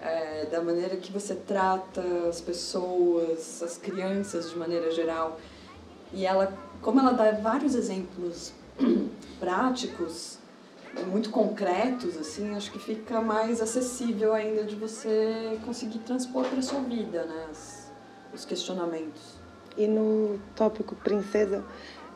[0.00, 5.40] É, da maneira que você trata as pessoas, as crianças de maneira geral.
[6.12, 8.52] E ela, como ela dá vários exemplos
[9.40, 10.38] práticos,
[11.06, 16.80] muito concretos, assim, acho que fica mais acessível ainda de você conseguir transpor para sua
[16.80, 17.90] vida, né, as,
[18.32, 19.38] os questionamentos.
[19.76, 21.64] E no tópico princesa,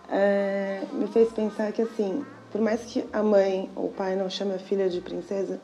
[0.09, 4.29] é, me fez pensar que, assim, por mais que a mãe ou o pai não
[4.29, 5.59] chame a filha de princesa,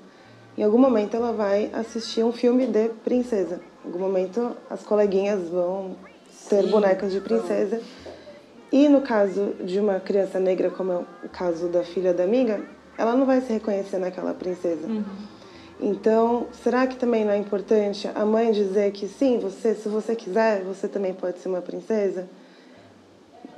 [0.57, 3.61] em algum momento ela vai assistir um filme de princesa.
[3.85, 5.95] Em algum momento as coleguinhas vão
[6.31, 7.81] Sim, bonecas de princesa.
[8.73, 12.61] E no caso de uma criança negra, como é o caso da filha da amiga,
[12.97, 14.87] ela não vai se reconhecer naquela princesa.
[14.87, 15.05] Uhum.
[15.81, 20.17] Então, será que também não é importante a mãe dizer que sim, você, se você
[20.17, 22.29] quiser, você também pode ser uma princesa?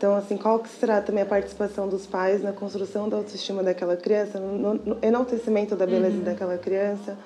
[0.01, 3.99] Então, assim, qual que será também a participação dos pais na construção da autoestima daquela
[3.99, 6.25] criança, no, no enaltecimento da beleza uhum.
[6.25, 7.19] daquela criança?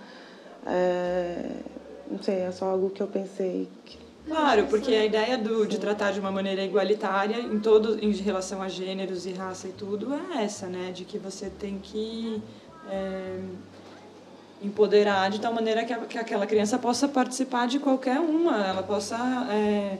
[0.67, 1.51] É,
[2.11, 3.69] não sei, é só algo que eu pensei.
[3.85, 3.97] Que...
[4.27, 8.61] Claro, porque a ideia do, de tratar de uma maneira igualitária em todo em relação
[8.61, 10.91] a gêneros e raça e tudo é essa, né?
[10.93, 12.43] De que você tem que
[12.91, 13.39] é,
[14.61, 18.83] empoderar de tal maneira que, a, que aquela criança possa participar de qualquer uma, ela
[18.83, 19.17] possa
[19.53, 19.99] é,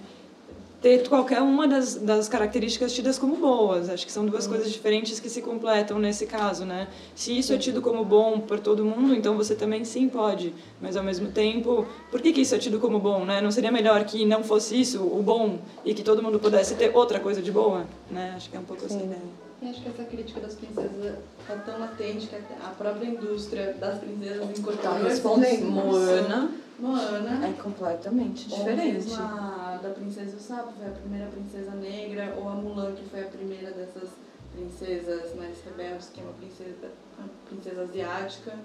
[0.85, 3.89] ter qualquer uma das, das características tidas como boas.
[3.89, 6.89] Acho que são duas coisas diferentes que se completam nesse caso, né?
[7.15, 10.53] Se isso é tido como bom por todo mundo, então você também sim pode.
[10.83, 13.41] Mas ao mesmo tempo, por que, que isso é tido como bom, né?
[13.41, 16.95] Não seria melhor que não fosse isso o bom e que todo mundo pudesse ter
[16.95, 18.35] outra coisa de boa, né?
[18.37, 19.44] Acho que é um pouco essa ideia.
[19.65, 23.99] E acho que essa crítica das princesas está tão latente que a própria indústria das
[23.99, 24.99] princesas incorporou.
[25.01, 26.53] Tá respondendo, Moana.
[26.79, 27.47] Moana.
[27.49, 29.15] É completamente diferente.
[29.15, 33.27] A da Princesa Sapo foi a primeira princesa negra, ou a Mulan, que foi a
[33.27, 34.11] primeira dessas
[34.55, 38.59] princesas mais rebeldes, que é uma princesa, uma princesa asiática,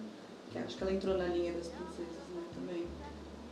[0.51, 2.85] que acho que ela entrou na linha das princesas né, também.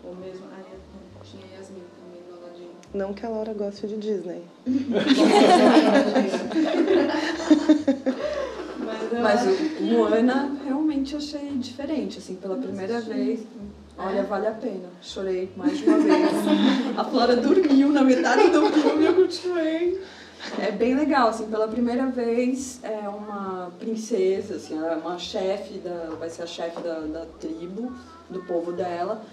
[0.03, 1.83] Ou mesmo, ah, tinha Yasmin.
[2.97, 4.41] Não que a Laura goste de Disney.
[9.21, 9.41] Mas,
[9.79, 13.41] o Moana realmente achei diferente, assim, pela primeira vez.
[13.99, 14.89] Olha, vale a pena.
[14.99, 16.17] Chorei mais de uma vez.
[16.97, 20.01] a Flora dormiu na metade do filme, eu continuei.
[20.59, 25.77] É bem legal, assim, pela primeira vez é uma princesa, assim, ela é uma chefe,
[25.79, 27.91] da, vai ser a chefe da, da tribo,
[28.27, 29.23] do povo dela.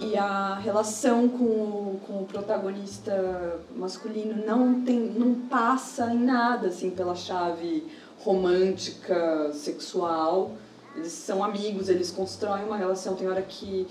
[0.00, 6.68] E a relação com o, com o protagonista masculino não, tem, não passa em nada,
[6.68, 7.86] assim, pela chave
[8.24, 10.52] romântica, sexual.
[10.96, 13.14] Eles são amigos, eles constroem uma relação.
[13.14, 13.86] Tem hora que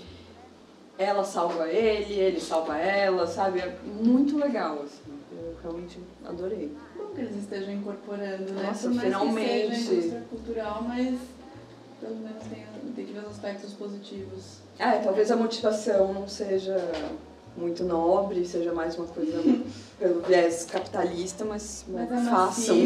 [0.98, 3.60] ela salva ele, ele salva ela, sabe?
[3.60, 5.12] É muito legal, assim.
[5.32, 6.76] Eu realmente adorei.
[6.96, 8.64] Bom que eles estejam incorporando, né?
[8.64, 10.12] Nossa, finalmente.
[10.28, 11.18] Cultural, mas
[12.00, 14.58] pelo menos tem, tem que ver os aspectos positivos.
[14.78, 16.76] É, talvez a motivação não seja
[17.56, 19.42] muito nobre, seja mais uma coisa
[19.98, 22.76] pelo viés capitalista, mas, mas é façam.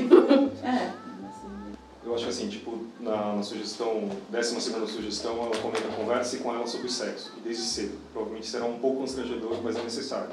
[0.62, 1.04] é.
[2.04, 6.54] Eu acho que assim, tipo, na, na sugestão, décima segunda sugestão, ela comenta converse com
[6.54, 7.98] ela sobre sexo, desde cedo.
[8.12, 10.30] Provavelmente será um pouco constrangedor, mas é necessário.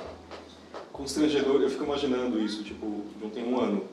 [0.91, 3.85] Constrangedor, eu fico imaginando isso, tipo, não tem um ano.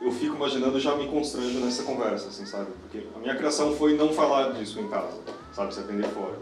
[0.00, 2.70] Eu fico imaginando já me constranjo nessa conversa, assim, sabe?
[2.82, 5.18] Porque a minha criação foi não falar disso em casa,
[5.52, 5.74] sabe?
[5.74, 6.38] Se aprender fora.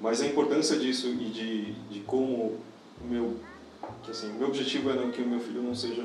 [0.00, 2.58] Mas a importância disso e de, de como
[3.00, 3.36] o meu,
[4.02, 6.02] que assim, o meu objetivo é que o meu filho não seja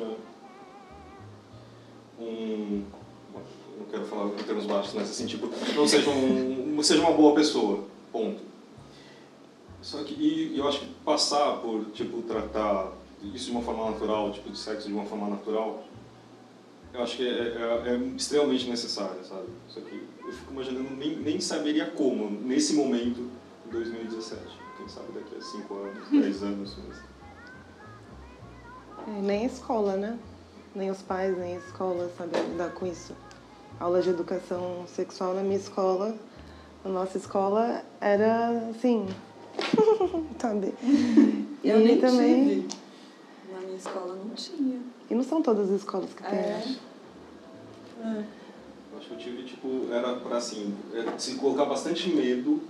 [2.19, 2.83] um
[3.79, 7.33] não quero falar em termos baixos, mas assim, tipo, não seja, um, seja uma boa
[7.33, 8.41] pessoa, ponto.
[9.81, 12.91] Só que, e eu acho que passar por, tipo, tratar
[13.33, 15.83] isso de uma forma natural, tipo, de sexo de uma forma natural,
[16.93, 19.47] eu acho que é, é, é extremamente necessário, sabe?
[19.67, 23.29] Só que eu fico imaginando, nem, nem saberia como, nesse momento,
[23.67, 24.41] em 2017.
[24.77, 26.77] Quem sabe daqui a 5 anos, 10 anos.
[26.87, 26.97] Mas...
[29.07, 30.19] É, nem a escola, né?
[30.75, 33.13] Nem os pais, nem a escola sabem lidar com isso
[33.79, 36.15] aula de educação sexual na minha escola.
[36.83, 39.07] A nossa escola era assim,
[40.39, 40.73] sabe?
[41.63, 42.61] Eu e nem também.
[42.61, 42.67] Tive.
[43.53, 44.79] Na minha escola não tinha.
[45.09, 46.55] E não são todas as escolas que tem, é.
[46.57, 46.79] acho.
[48.01, 48.23] É.
[48.97, 52.61] Acho que eu tive, tipo, era pra assim, é, se colocar bastante medo,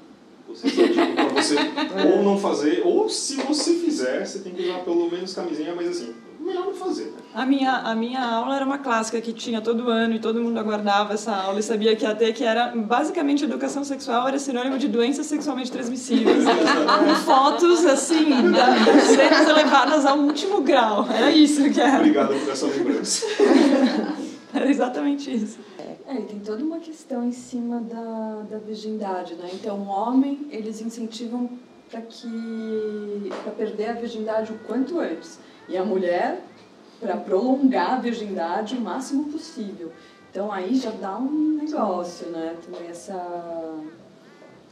[0.47, 1.55] você tipo, pra você
[2.15, 5.89] ou não fazer, ou se você fizer, você tem que usar pelo menos camisinha, mas
[5.89, 6.13] assim,
[6.49, 7.13] melhor não fazer.
[7.33, 10.59] A minha, a minha aula era uma clássica que tinha todo ano e todo mundo
[10.59, 14.77] aguardava essa aula e sabia que ia ter, que era basicamente educação sexual era sinônimo
[14.77, 16.43] de doenças sexualmente transmissíveis.
[16.49, 21.07] com fotos, assim, das cenas elevadas ao último grau.
[21.09, 21.97] Era isso que era.
[21.97, 23.25] Obrigado por essa lembrança.
[24.53, 25.59] era exatamente isso.
[26.07, 29.49] É, e tem toda uma questão em cima da, da virgindade, né?
[29.53, 31.49] Então, o homem, eles incentivam
[31.89, 35.39] para que para perder a virgindade o quanto antes.
[35.69, 36.41] E a mulher
[36.99, 39.91] para prolongar a virgindade o máximo possível.
[40.29, 42.55] Então aí já dá um negócio, né?
[42.65, 43.79] Também essa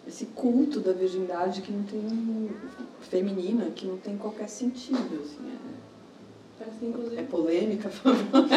[0.08, 2.50] esse culto da virgindade que não tem
[3.02, 5.52] feminina, que não tem qualquer sentido, assim.
[6.60, 8.48] É, é polêmica, por favor.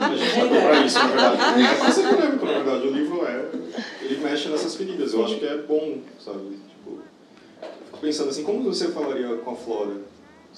[0.00, 0.66] A gente já é.
[0.66, 1.62] pra isso, na verdade.
[1.80, 2.86] Mas é polêmico, na verdade.
[2.88, 3.48] O livro é.
[4.02, 5.12] Ele mexe nessas feridas.
[5.12, 6.58] Eu acho que é bom, sabe?
[6.68, 6.98] Tipo,
[7.86, 9.96] fico pensando assim, como você falaria com a Flora?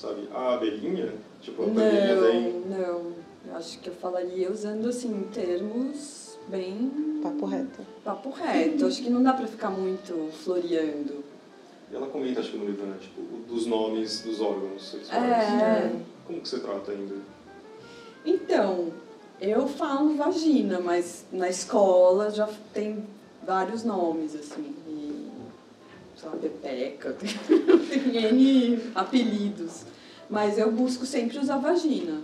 [0.00, 0.28] Sabe?
[0.32, 2.64] A abelhinha, tipo, a abelhinha não, daí...
[2.68, 3.12] Não,
[3.46, 7.20] eu acho que eu falaria usando, assim, termos bem...
[7.22, 7.86] Papo reto.
[8.02, 8.86] Papo reto.
[8.86, 11.22] acho que não dá pra ficar muito floreando.
[11.90, 12.96] E ela comenta, acho que no livro, né?
[13.00, 15.22] Tipo, dos nomes dos órgãos sexuais.
[15.22, 15.92] É.
[16.26, 17.16] Como que você trata ainda?
[18.24, 18.92] Então,
[19.40, 23.04] eu falo vagina, mas na escola já tem
[23.44, 24.74] vários nomes, assim.
[26.20, 27.16] Sei lá, Pepeca,
[27.88, 29.84] tem N apelidos.
[30.28, 32.20] Mas eu busco sempre usar vagina.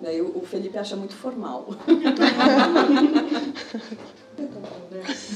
[0.00, 1.66] Daí o Felipe acha muito formal.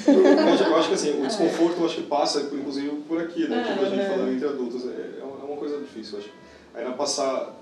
[0.06, 3.64] eu acho que assim, o desconforto eu acho que passa, inclusive, por aqui, né?
[3.64, 4.84] Tipo, a gente falando entre adultos.
[4.86, 6.30] É, é uma coisa difícil, eu acho.
[6.74, 7.54] Aí na passar.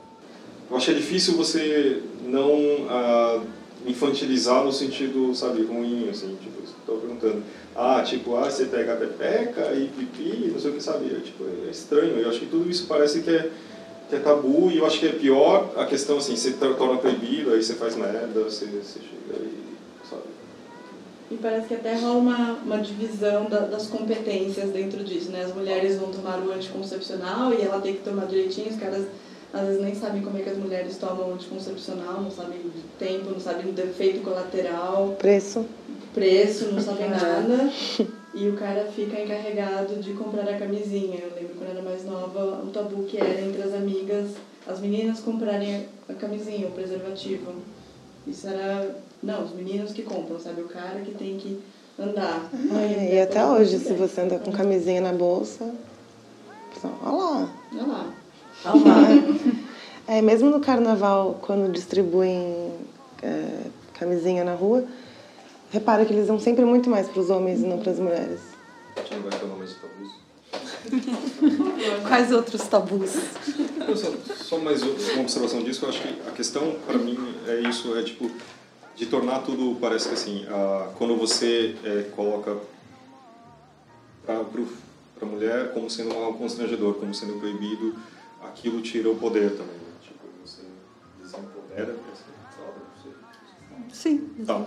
[0.68, 3.46] Eu acho que é difícil você não uh,
[3.86, 7.42] infantilizar no sentido, sabe, ruim, assim, tipo, eu perguntando.
[7.74, 11.06] Ah, tipo, ah, você pega a pepeca e pipi, não sei o que, sabe?
[11.06, 12.18] É, tipo, é estranho.
[12.18, 13.50] Eu acho que tudo isso parece que é
[14.10, 17.52] que é tabu e eu acho que é pior a questão assim, você torna proibido,
[17.52, 19.54] aí você faz merda, você, você chega aí,
[20.10, 20.22] sabe?
[21.30, 25.44] E parece que até rola uma, uma divisão da, das competências dentro disso, né?
[25.44, 29.06] As mulheres vão tomar o anticoncepcional e ela tem que tomar direitinho, os caras
[29.52, 33.30] às vezes nem sabem como é que as mulheres tomam anticoncepcional, não sabem do tempo,
[33.30, 35.16] não sabem do defeito colateral.
[35.18, 35.66] Preço.
[36.14, 37.70] Preço, não sabem nada.
[38.32, 41.18] E o cara fica encarregado de comprar a camisinha.
[41.18, 44.30] Eu lembro quando era mais nova, o tabu que era entre as amigas,
[44.68, 47.54] as meninas comprarem a camisinha, o preservativo.
[48.26, 48.96] Isso era.
[49.20, 50.62] Não, os meninos que compram, sabe?
[50.62, 51.60] O cara que tem que
[51.98, 52.48] andar.
[53.12, 55.74] e até hoje, se você anda com camisinha na bolsa.
[56.84, 57.48] Olha lá.
[57.72, 58.14] Olha lá.
[60.11, 62.73] É, mesmo no carnaval, quando distribuem
[63.23, 63.61] é,
[63.94, 64.85] camisinha na rua,
[65.70, 68.40] repara que eles dão sempre muito mais para os homens e não para as mulheres.
[68.96, 70.11] Não vai ter nome de tabus?
[72.09, 73.11] Quais outros tabus?
[73.94, 77.96] Só, só mais uma observação disso, eu acho que a questão para mim é isso,
[77.96, 78.29] é tipo
[78.96, 82.57] de tornar tudo, parece que assim, a, quando você é, coloca
[84.27, 84.40] para
[85.23, 87.94] a mulher como sendo algo constrangedor, como sendo proibido,
[88.42, 89.76] aquilo tira o poder também.
[89.76, 89.92] Né?
[90.03, 90.62] Tipo, você
[91.22, 91.96] desempodera,
[93.92, 94.66] Sim, tá.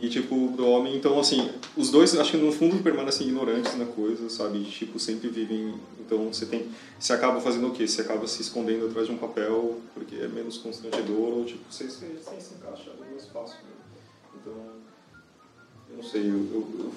[0.00, 3.86] E tipo, do homem, então assim, os dois acho que no fundo permanecem ignorantes na
[3.86, 4.62] coisa, sabe?
[4.64, 5.74] Tipo, sempre vivem.
[5.98, 6.68] Então você tem.
[6.98, 7.88] Você acaba fazendo o quê?
[7.88, 11.84] Você acaba se escondendo atrás de um papel porque é menos constrangedor, ou tipo, você,
[11.84, 13.54] você, você se encaixa no espaço.
[13.54, 13.70] Né?
[14.40, 14.54] Então,
[15.90, 16.92] eu não sei, eu, eu, eu,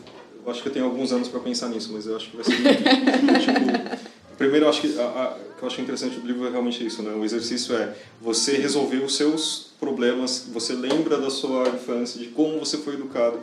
[0.46, 2.46] eu, acho que eu tenho alguns anos para pensar nisso, mas eu acho que vai
[2.46, 2.58] ser.
[3.40, 6.86] tipo, primeiro, eu acho que a, a, que eu acho interessante do livro é realmente
[6.86, 7.14] isso, né?
[7.14, 12.60] O exercício é você resolver os seus problemas, você lembra da sua infância, de como
[12.60, 13.40] você foi educado,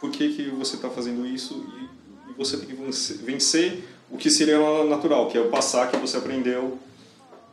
[0.00, 2.02] por que, que você está fazendo isso e,
[2.34, 2.74] você tem que
[3.22, 6.78] vencer o que seria natural, que é o passar que você aprendeu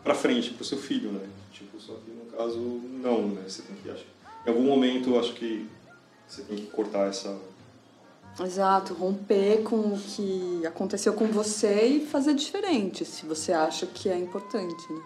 [0.05, 1.27] para frente, para o seu filho, né?
[1.51, 3.43] Tipo, só que no caso, não, né?
[3.45, 4.05] Você tem que, acho,
[4.45, 5.67] em algum momento, acho que
[6.25, 7.37] você tem que cortar essa...
[8.41, 14.07] Exato, romper com o que aconteceu com você e fazer diferente, se você acha que
[14.09, 15.01] é importante, né?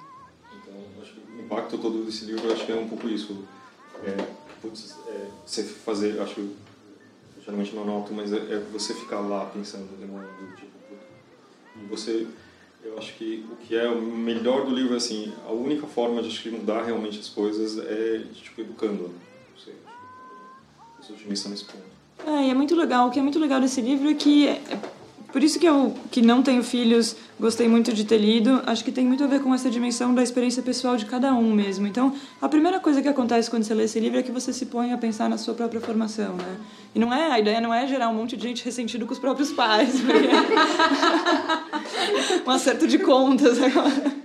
[1.53, 3.45] impacto todo desse livro, acho que é um pouco isso.
[4.03, 4.27] É,
[4.61, 6.55] putz, é, você fazer, acho que
[7.41, 10.71] geralmente não noto, mas é, é você ficar lá pensando, remoendo, tipo,
[11.75, 12.27] e você,
[12.83, 16.29] eu acho que o que é o melhor do livro, assim, a única forma de
[16.29, 19.19] acho que mudar realmente as coisas é, tipo, educando, né?
[19.51, 19.97] Não sei, acho
[20.95, 21.92] que eu sou otimista nesse ponto.
[22.25, 24.61] É, e é muito legal, o que é muito legal desse livro é que é,
[25.33, 28.61] por isso que eu, que não tenho filhos, gostei muito de ter lido.
[28.67, 31.51] Acho que tem muito a ver com essa dimensão da experiência pessoal de cada um
[31.51, 31.87] mesmo.
[31.87, 34.67] Então, a primeira coisa que acontece quando você lê esse livro é que você se
[34.67, 36.57] põe a pensar na sua própria formação, né?
[36.93, 39.17] E não é, a ideia não é gerar um monte de gente ressentido com os
[39.17, 40.03] próprios pais.
[42.45, 44.22] um acerto de contas agora.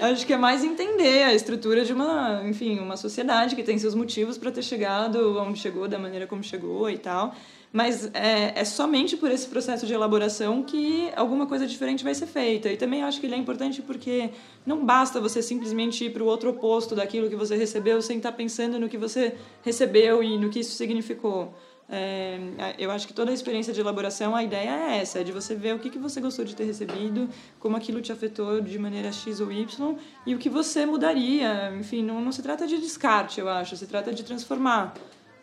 [0.00, 3.94] Acho que é mais entender a estrutura de uma, enfim, uma sociedade que tem seus
[3.94, 7.34] motivos para ter chegado onde chegou, da maneira como chegou e tal.
[7.72, 12.26] Mas é, é somente por esse processo de elaboração que alguma coisa diferente vai ser
[12.26, 12.70] feita.
[12.70, 14.30] E também acho que ele é importante porque
[14.64, 18.30] não basta você simplesmente ir para o outro oposto daquilo que você recebeu sem estar
[18.30, 21.52] tá pensando no que você recebeu e no que isso significou.
[21.88, 22.38] É,
[22.78, 25.54] eu acho que toda a experiência de elaboração, a ideia é essa, é de você
[25.54, 29.12] ver o que, que você gostou de ter recebido, como aquilo te afetou de maneira
[29.12, 31.72] X ou Y e o que você mudaria.
[31.78, 34.94] Enfim, não, não se trata de descarte, eu acho, se trata de transformar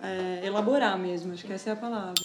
[0.02, 2.16] é, elaborar mesmo, acho que essa é a palavra.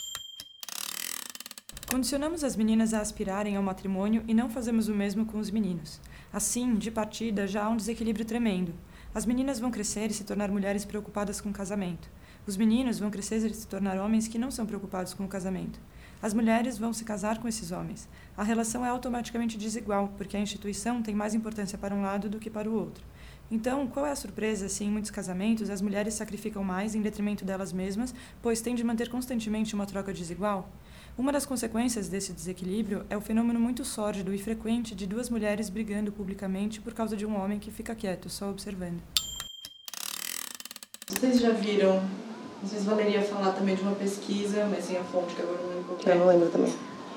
[1.90, 6.00] Condicionamos as meninas a aspirarem ao matrimônio e não fazemos o mesmo com os meninos.
[6.32, 8.74] Assim, de partida, já há um desequilíbrio tremendo.
[9.14, 12.10] As meninas vão crescer e se tornar mulheres preocupadas com o casamento.
[12.46, 15.80] Os meninos vão crescer e se tornar homens que não são preocupados com o casamento.
[16.22, 18.08] As mulheres vão se casar com esses homens.
[18.36, 22.38] A relação é automaticamente desigual, porque a instituição tem mais importância para um lado do
[22.38, 23.04] que para o outro.
[23.50, 27.44] Então, qual é a surpresa se em muitos casamentos as mulheres sacrificam mais em detrimento
[27.44, 30.68] delas mesmas, pois têm de manter constantemente uma troca desigual?
[31.18, 35.70] Uma das consequências desse desequilíbrio é o fenômeno muito sórdido e frequente de duas mulheres
[35.70, 39.00] brigando publicamente por causa de um homem que fica quieto, só observando.
[41.08, 42.02] Vocês já viram,
[42.62, 45.58] não sei se valeria falar também de uma pesquisa, mas sem a fonte, que agora
[45.62, 46.72] não lembro qual Eu não lembro também.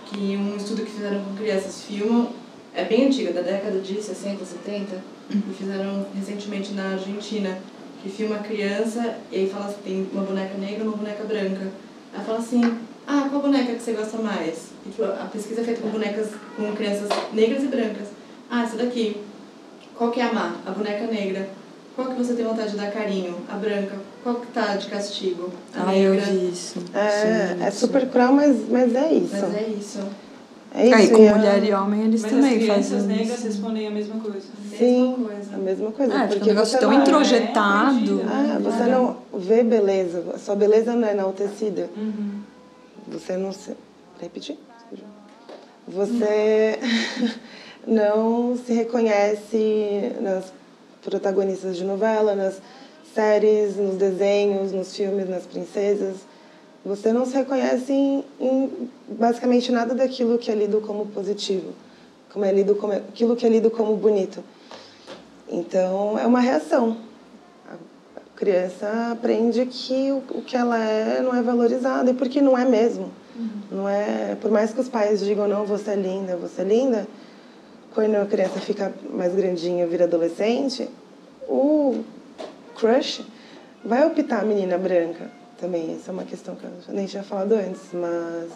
[0.06, 2.30] Que um estudo que fizeram com crianças filmam,
[2.74, 4.96] é bem antiga, da década de 60, 70,
[5.32, 7.58] e fizeram recentemente na Argentina,
[8.02, 11.24] que filma a criança e aí fala assim, tem uma boneca negra e uma boneca
[11.24, 11.72] branca.
[12.14, 12.62] Ela fala assim,
[13.06, 14.70] ah, qual boneca que você gosta mais?
[14.86, 18.08] E, tipo, a pesquisa é feita com bonecas, com crianças negras e brancas.
[18.50, 19.18] Ah, essa daqui.
[19.96, 20.56] Qual que é a má?
[20.66, 21.50] A boneca negra.
[21.96, 23.36] Qual que você tem vontade de dar carinho?
[23.50, 23.98] A branca.
[24.24, 25.50] Qual que tá de castigo?
[25.74, 26.80] A Ah, eu vi isso.
[26.94, 27.10] É,
[27.56, 27.80] Sim, é isso.
[27.80, 29.30] super cruel, mas, mas é isso.
[29.34, 30.00] Mas é isso.
[30.76, 30.96] É isso.
[30.96, 33.48] Aí, com e a- mulher e homem, eles Mas também as crianças fazem negras isso.
[33.48, 34.46] respondem a mesma coisa.
[34.78, 35.56] Sim, Mesma coisa.
[35.56, 36.14] a mesma coisa.
[36.14, 38.22] É, tipo, porque um negócio você tão vai- introjetado.
[38.28, 40.24] Ah, você não vê beleza.
[40.36, 41.90] A sua beleza não é enaltecida.
[41.98, 42.42] Uhum.
[43.08, 43.72] Você não se.
[44.22, 44.58] Repetir?
[45.88, 46.78] Você
[47.88, 50.46] não se reconhece nas
[51.02, 52.62] protagonistas de novela, nas
[53.20, 56.16] séries, nos desenhos, nos filmes, nas princesas.
[56.86, 61.74] Você não se reconhece em, em basicamente nada daquilo que é lido como positivo,
[62.32, 64.42] como é lido como aquilo que é lido como bonito.
[65.50, 66.96] Então é uma reação.
[67.70, 72.58] A criança aprende que o, o que ela é não é valorizado e porque não
[72.58, 73.12] é mesmo.
[73.70, 77.08] Não é, por mais que os pais digam não, você é linda, você é linda,
[77.94, 80.90] quando a criança fica mais grandinha, vira adolescente,
[81.48, 82.04] o
[82.80, 83.22] crush
[83.84, 85.96] vai optar a menina branca também.
[85.96, 88.50] Essa é uma questão que eu nem tinha falado antes, mas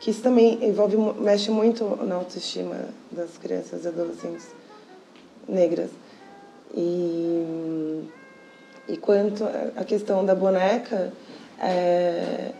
[0.00, 2.76] que isso também envolve mexe muito na autoestima
[3.10, 4.46] das crianças e adolescentes
[5.48, 5.90] negras.
[6.76, 8.04] E
[8.86, 9.44] e quanto
[9.76, 11.10] à questão da boneca,
[11.58, 12.52] é,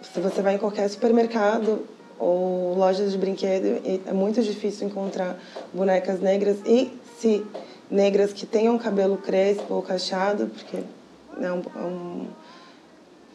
[0.00, 1.84] se você vai em qualquer supermercado
[2.18, 5.38] ou lojas de brinquedo, é muito difícil encontrar
[5.74, 7.44] bonecas negras e se
[7.90, 10.78] negras que tenham cabelo crespo ou cacheado, porque
[11.40, 12.26] é um, é um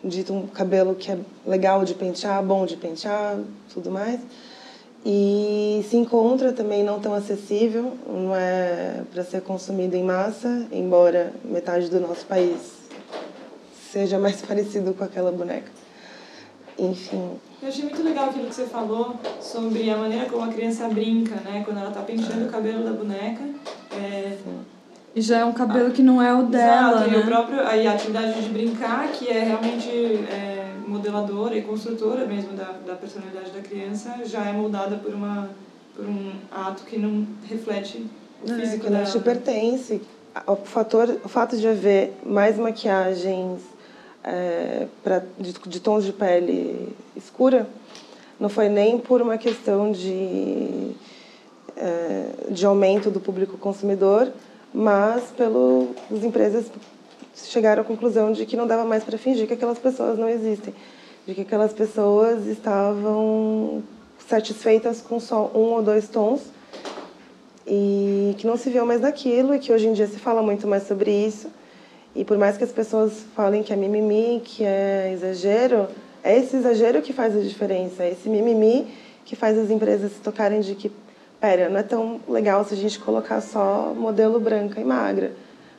[0.04, 3.38] dito um cabelo que é legal de pentear, bom de pentear,
[3.74, 4.20] tudo mais.
[5.06, 11.34] E se encontra também não tão acessível, não é para ser consumido em massa, embora
[11.43, 12.82] metade do nosso país
[13.91, 15.72] seja mais parecido com aquela boneca.
[16.80, 20.88] Enfim, Eu achei muito legal aquilo que você falou sobre a maneira como a criança
[20.88, 21.62] brinca, né?
[21.66, 23.43] Quando ela tá penteando o cabelo da boneca.
[23.93, 24.37] É,
[25.15, 27.17] E já é um cabelo que não é o dela, Exato, e né?
[27.19, 32.53] o próprio, aí a atividade de brincar, que é realmente é, modeladora e construtora mesmo
[32.53, 35.49] da, da personalidade da criança, já é moldada por, uma,
[35.95, 38.05] por um ato que não reflete
[38.47, 39.11] o É, físico que não dela.
[39.11, 40.01] te pertence.
[40.47, 43.59] O, fator, o fato de haver mais maquiagens
[44.23, 47.67] é, pra, de, de tons de pele escura
[48.39, 50.95] não foi nem por uma questão de,
[51.82, 54.32] é, de aumento do público consumidor,
[54.73, 56.65] mas pelo as empresas
[57.34, 60.73] chegaram à conclusão de que não dava mais para fingir que aquelas pessoas não existem,
[61.25, 63.82] de que aquelas pessoas estavam
[64.29, 66.41] satisfeitas com só um ou dois tons
[67.65, 70.67] e que não se viu mais naquilo e que hoje em dia se fala muito
[70.67, 71.49] mais sobre isso.
[72.15, 75.88] E por mais que as pessoas falem que é mimimi, que é exagero,
[76.23, 78.88] é esse exagero que faz a diferença, é esse mimimi
[79.23, 80.91] que faz as empresas se tocarem de que,
[81.41, 85.31] pera, não é tão legal se a gente colocar só modelo branca e magra.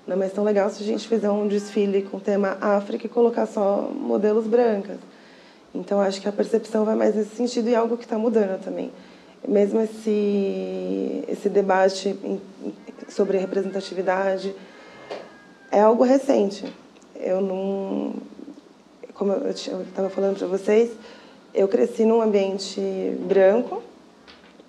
[0.05, 3.09] Não é mais tão legal se a gente fizer um desfile com tema África e
[3.09, 4.99] colocar só modelos brancas.
[5.73, 8.61] Então acho que a percepção vai mais nesse sentido e é algo que está mudando
[8.63, 8.91] também.
[9.47, 12.19] Mesmo esse esse debate
[13.09, 14.53] sobre representatividade
[15.71, 16.65] é algo recente.
[17.15, 18.15] Eu não
[19.15, 20.91] como eu estava falando para vocês,
[21.55, 22.81] eu cresci num ambiente
[23.21, 23.83] branco,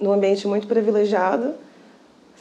[0.03, 1.53] num ambiente muito privilegiado,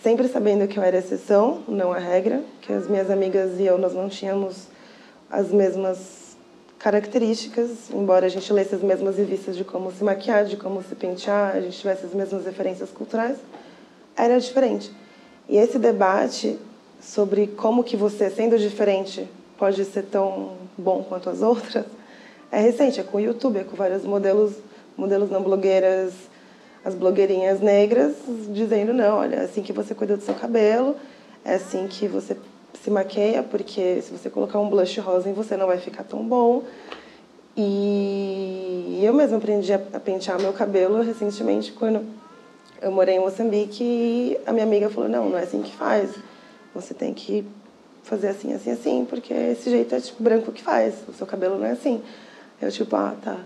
[0.03, 3.79] sempre sabendo que eu era exceção, não a regra, que as minhas amigas e eu
[3.79, 4.67] nós não tínhamos
[5.31, 6.37] as mesmas
[6.77, 10.97] características, embora a gente lesse as mesmas revistas de como se maquiar, de como se
[10.97, 13.39] pentear, a gente tivesse as mesmas referências culturais,
[14.17, 14.91] era diferente.
[15.49, 16.59] E esse debate
[17.01, 21.85] sobre como que você, sendo diferente, pode ser tão bom quanto as outras,
[22.51, 24.55] é recente, é com o YouTube, é com vários modelos,
[24.97, 26.13] modelos não blogueiras,
[26.85, 28.15] as blogueirinhas negras
[28.49, 30.97] dizendo não, olha, é assim que você cuida do seu cabelo,
[31.45, 32.37] é assim que você
[32.83, 36.27] se maqueia, porque se você colocar um blush rosa em você não vai ficar tão
[36.27, 36.65] bom.
[37.57, 42.05] E eu mesma aprendi a pentear meu cabelo recentemente quando
[42.81, 46.11] eu morei em Moçambique e a minha amiga falou, não, não é assim que faz.
[46.75, 47.47] Você tem que
[48.03, 51.59] fazer assim, assim, assim, porque esse jeito é tipo branco que faz, o seu cabelo
[51.59, 52.03] não é assim.
[52.61, 53.39] Eu tipo, ah, tá.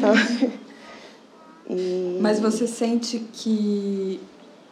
[0.00, 0.52] Sabe?
[1.68, 2.18] E...
[2.20, 4.20] Mas você sente que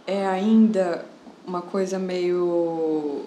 [0.07, 1.05] é ainda
[1.47, 3.23] uma coisa meio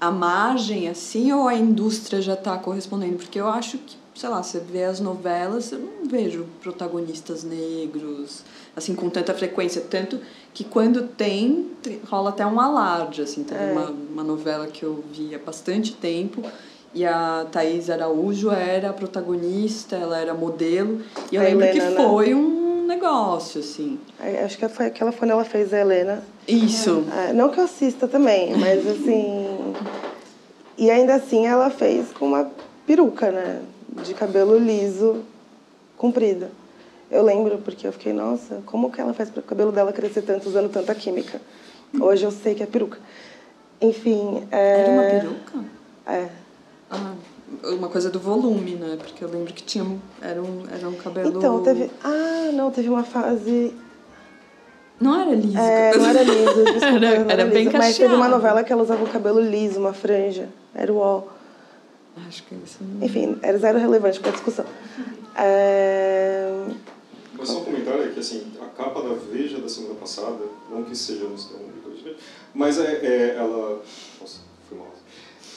[0.00, 3.16] a margem, assim, ou a indústria já está correspondendo?
[3.16, 8.44] Porque eu acho que, sei lá, você vê as novelas, eu não vejo protagonistas negros,
[8.76, 9.82] assim, com tanta frequência.
[9.82, 10.20] Tanto
[10.54, 11.72] que quando tem,
[12.08, 13.42] rola até um alarde, assim.
[13.42, 13.72] Teve é.
[13.72, 16.42] uma, uma novela que eu vi há bastante tempo,
[16.94, 21.90] e a Thaís Araújo era a protagonista, ela era modelo, e eu a lembro Helena,
[21.90, 21.96] que né?
[21.96, 24.00] foi um negócio, assim.
[24.44, 26.24] Acho que foi aquela quando ela fez a Helena.
[26.46, 27.04] Isso.
[27.12, 29.74] É, não que eu assista também, mas assim.
[30.76, 32.50] e ainda assim ela fez com uma
[32.86, 33.62] peruca, né?
[34.04, 35.22] De cabelo liso,
[35.96, 36.48] comprido.
[37.10, 40.22] Eu lembro porque eu fiquei, nossa, como que ela faz para o cabelo dela crescer
[40.22, 41.40] tanto usando tanta química?
[42.00, 42.98] Hoje eu sei que é peruca.
[43.80, 44.46] Enfim.
[44.50, 44.80] É...
[44.80, 45.64] Era uma peruca?
[46.06, 46.28] É.
[46.90, 47.14] Ah,
[47.64, 48.96] uma coisa do volume, né?
[48.98, 49.84] Porque eu lembro que tinha
[50.20, 51.36] era um, era um cabelo.
[51.36, 51.90] Então, teve.
[52.02, 53.74] Ah, não, teve uma fase.
[55.00, 55.58] Não era liso.
[55.58, 57.84] É, não era liso, desculpa, era, era, era bem cacheado.
[57.84, 60.48] Mas teve uma novela que ela usava o cabelo liso, uma franja.
[60.74, 61.22] Era o ó.
[62.26, 63.06] Acho que é isso não...
[63.06, 64.64] Enfim, era zero relevante para a discussão.
[65.36, 66.50] É...
[67.38, 70.82] Mas só um comentário é que assim, a capa da Veja da semana passada, não
[70.82, 71.36] que seja um
[72.54, 73.82] mas é, é ela.
[74.20, 74.40] Nossa.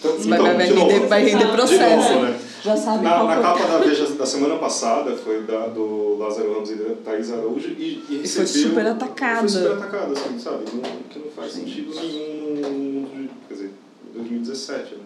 [0.02, 2.14] Então, vai, então, vai, render, vai render processo.
[2.14, 2.40] Novo, né?
[2.64, 6.72] Já sabe na, na capa da Veja da semana passada foi da, do Lázaro Ramos
[6.72, 8.48] e da Thaís Araújo e, e recebeu...
[8.48, 9.40] foi super atacada.
[9.48, 10.66] Foi super atacada, assim, sabe?
[10.74, 13.72] Não, que não faz sentido nenhum no mundo Quer dizer,
[14.10, 15.02] em 2017, né?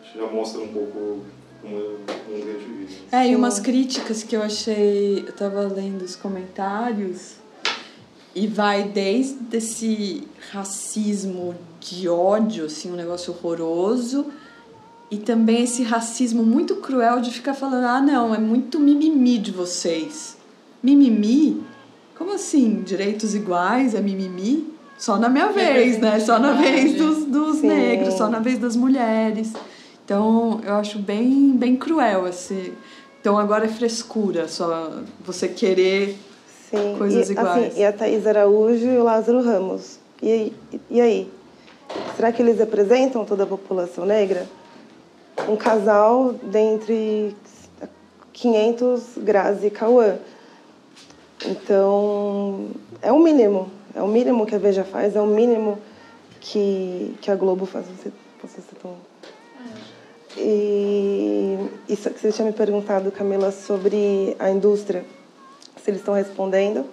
[0.00, 1.20] Acho que já mostra um pouco
[1.64, 5.24] um grande É, e umas críticas que eu achei...
[5.26, 7.34] Eu tava lendo os comentários
[8.34, 14.26] e vai desde esse racismo de ódio, assim, um negócio horroroso,
[15.10, 19.50] e também esse racismo muito cruel de ficar falando: ah, não, é muito mimimi de
[19.50, 20.36] vocês.
[20.82, 21.62] Mimimi?
[22.16, 22.82] Como assim?
[22.82, 24.72] Direitos iguais é mimimi?
[24.96, 26.20] Só na minha vez, né?
[26.20, 29.52] Só na vez dos, dos negros, só na vez das mulheres.
[30.04, 32.72] Então, eu acho bem, bem cruel esse.
[33.20, 34.92] Então, agora é frescura, só
[35.24, 36.16] você querer
[36.70, 36.94] Sim.
[36.96, 37.66] coisas e, iguais.
[37.66, 39.98] Assim, e a Thaís Araújo e o Lázaro Ramos.
[40.22, 40.52] E,
[40.90, 41.30] e aí?
[42.16, 44.46] Será que eles representam toda a população negra?
[45.48, 47.36] Um casal dentre
[48.32, 50.18] 500 Grazi e Cauã.
[51.44, 52.68] Então,
[53.00, 53.70] é o mínimo.
[53.94, 55.78] É o mínimo que a Veja faz, é o mínimo
[56.40, 57.86] que, que a Globo faz.
[57.86, 58.12] Você,
[58.42, 58.94] você tão...
[60.36, 65.04] E isso que você tinha me perguntado, Camila, sobre a indústria,
[65.82, 66.86] se eles estão respondendo.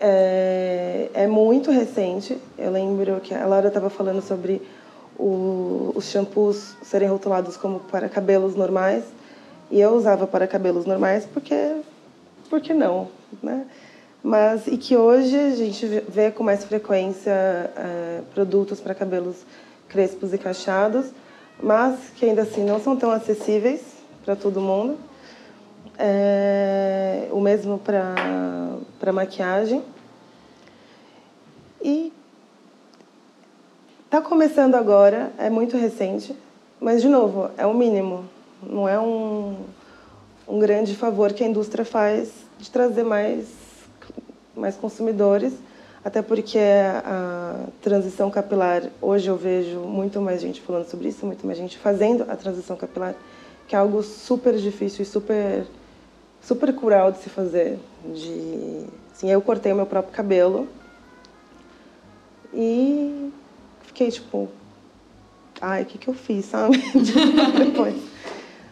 [0.00, 2.38] É, é muito recente.
[2.56, 4.62] Eu lembro que a Laura estava falando sobre
[5.18, 9.04] o, os shampoos serem rotulados como para cabelos normais.
[9.70, 11.76] E eu usava para cabelos normais porque,
[12.48, 13.08] porque não,
[13.42, 13.66] né?
[14.22, 19.36] Mas, e que hoje a gente vê com mais frequência é, produtos para cabelos
[19.88, 21.06] crespos e cacheados,
[21.62, 23.80] mas que ainda assim não são tão acessíveis
[24.24, 24.98] para todo mundo.
[25.98, 29.82] É, o mesmo para maquiagem.
[31.82, 32.12] E
[34.04, 36.34] está começando agora, é muito recente,
[36.80, 38.24] mas, de novo, é o mínimo.
[38.62, 39.56] Não é um,
[40.46, 43.46] um grande favor que a indústria faz de trazer mais,
[44.56, 45.52] mais consumidores,
[46.04, 51.46] até porque a transição capilar, hoje eu vejo muito mais gente falando sobre isso, muito
[51.46, 53.14] mais gente fazendo a transição capilar,
[53.68, 55.66] que é algo super difícil e super
[56.40, 57.78] super cruel de se fazer.
[58.04, 60.66] De, assim, eu cortei o meu próprio cabelo
[62.54, 63.30] e
[63.82, 64.48] fiquei tipo,
[65.60, 66.78] ai, o que, que eu fiz, sabe?
[67.58, 67.96] Depois.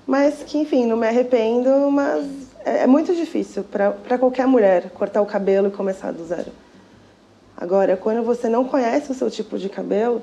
[0.07, 2.25] Mas que, enfim, não me arrependo, mas
[2.65, 6.51] é, é muito difícil para qualquer mulher cortar o cabelo e começar do zero.
[7.55, 10.23] Agora, quando você não conhece o seu tipo de cabelo,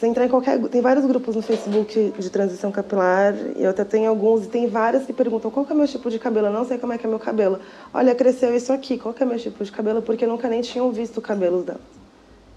[0.00, 0.58] você entrar em qualquer.
[0.68, 4.66] Tem vários grupos no Facebook de transição capilar, e eu até tenho alguns, e tem
[4.66, 6.46] várias que perguntam qual que é o meu tipo de cabelo.
[6.46, 7.60] Eu não sei como é que é meu cabelo.
[7.92, 10.00] Olha, cresceu isso aqui, qual que é o meu tipo de cabelo?
[10.00, 11.82] Porque nunca nem tinham visto cabelos delas.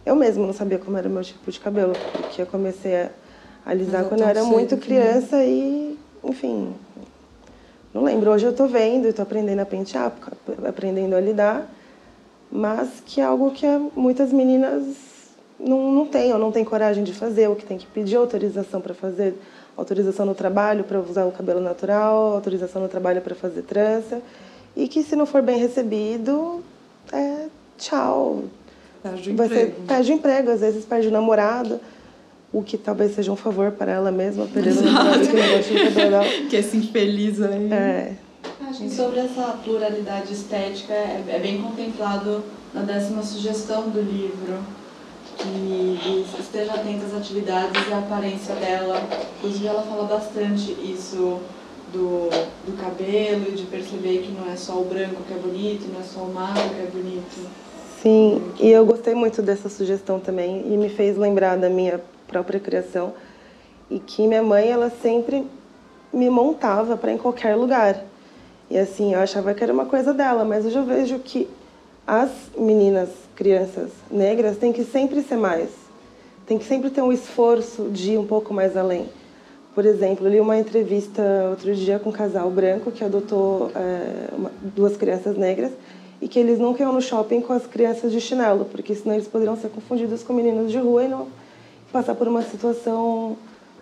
[0.06, 3.10] Eu mesma não sabia como era o meu tipo de cabelo, porque eu comecei a
[3.66, 6.74] alisar quando eu era muito criança e, enfim.
[7.94, 8.32] Não lembro.
[8.32, 10.14] Hoje eu estou vendo, estou aprendendo a pentear,
[10.66, 11.70] aprendendo a lidar,
[12.50, 13.66] mas que é algo que
[13.96, 15.13] muitas meninas
[15.60, 18.82] não, não tem ou não tem coragem de fazer, ou que tem que pedir autorização
[18.82, 19.36] para fazer,
[19.78, 24.22] autorização no trabalho para usar o cabelo natural, autorização no trabalho para fazer trança,
[24.76, 26.64] e que se não for bem recebido,
[27.12, 27.48] é
[27.78, 28.44] tchau.
[29.02, 29.76] Perde o Vai emprego.
[29.76, 31.80] Ser, perde o emprego, às vezes perde o namorado,
[32.52, 35.74] o que talvez seja um favor para ela mesma, perder o namorado que não gosta
[35.74, 37.72] de cabelo Que esse infeliz aí.
[37.72, 38.14] É.
[38.90, 42.44] Sobre essa pluralidade estética, é, é bem contemplado
[42.74, 44.58] na décima sugestão do livro
[45.44, 49.02] que esteja atenta às atividades e à aparência dela.
[49.38, 51.40] Inclusive, ela fala bastante isso
[51.92, 52.30] do,
[52.66, 56.00] do cabelo e de perceber que não é só o branco que é bonito, não
[56.00, 57.50] é só o magro que é bonito.
[58.02, 62.60] Sim, e eu gostei muito dessa sugestão também e me fez lembrar da minha própria
[62.60, 63.14] criação
[63.90, 65.48] e que minha mãe ela sempre
[66.12, 68.04] me montava para em qualquer lugar.
[68.70, 71.48] E assim, eu achava que era uma coisa dela, mas hoje eu vejo que
[72.06, 75.70] as meninas, crianças negras, têm que sempre ser mais.
[76.46, 79.08] Tem que sempre ter um esforço de ir um pouco mais além.
[79.74, 84.52] Por exemplo, li uma entrevista outro dia com um casal branco que adotou é, uma,
[84.62, 85.72] duas crianças negras
[86.22, 89.28] e que eles nunca iam no shopping com as crianças de chinelo, porque senão eles
[89.28, 91.28] poderiam ser confundidos com meninos de rua e não
[91.92, 93.36] passar por uma situação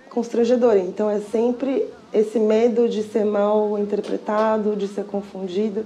[0.10, 0.80] constrangedora.
[0.80, 5.86] Então é sempre esse medo de ser mal interpretado, de ser confundido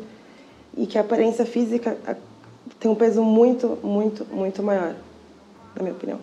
[0.77, 1.97] e que a aparência física
[2.85, 4.95] tem um peso muito, muito, muito maior,
[5.75, 6.21] na minha opinião.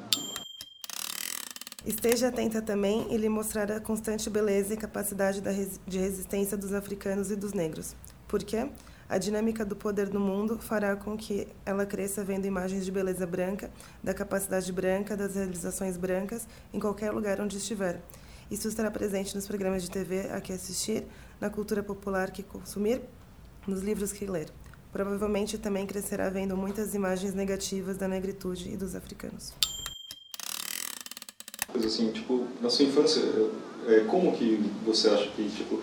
[1.84, 5.42] Esteja atenta também e lhe mostrar a constante beleza e capacidade
[5.84, 7.96] de resistência dos africanos e dos negros.
[8.28, 8.68] Por quê?
[9.08, 13.26] A dinâmica do poder no mundo fará com que ela cresça vendo imagens de beleza
[13.26, 13.68] branca,
[14.00, 18.00] da capacidade branca, das realizações brancas, em qualquer lugar onde estiver.
[18.48, 21.04] Isso estará presente nos programas de TV a que assistir,
[21.40, 23.02] na cultura popular que consumir,
[23.66, 24.61] nos livros que ler.
[24.92, 29.54] Provavelmente também crescerá vendo muitas imagens negativas da negritude e dos africanos.
[31.72, 33.22] Coisa assim, tipo, na sua infância,
[33.88, 35.80] é, como que você acha que, tipo,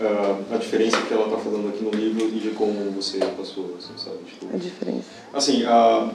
[0.00, 3.74] a, a diferença que ela está falando aqui no livro e de como você passou,
[3.78, 4.18] assim, sabe?
[4.24, 5.08] Tipo, a diferença.
[5.34, 6.12] Assim, a,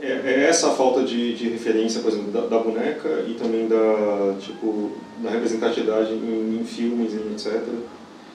[0.00, 4.34] é, é essa falta de, de referência, por exemplo, da, da, boneca e também da,
[4.40, 7.62] tipo, da representatividade em, em filmes e etc.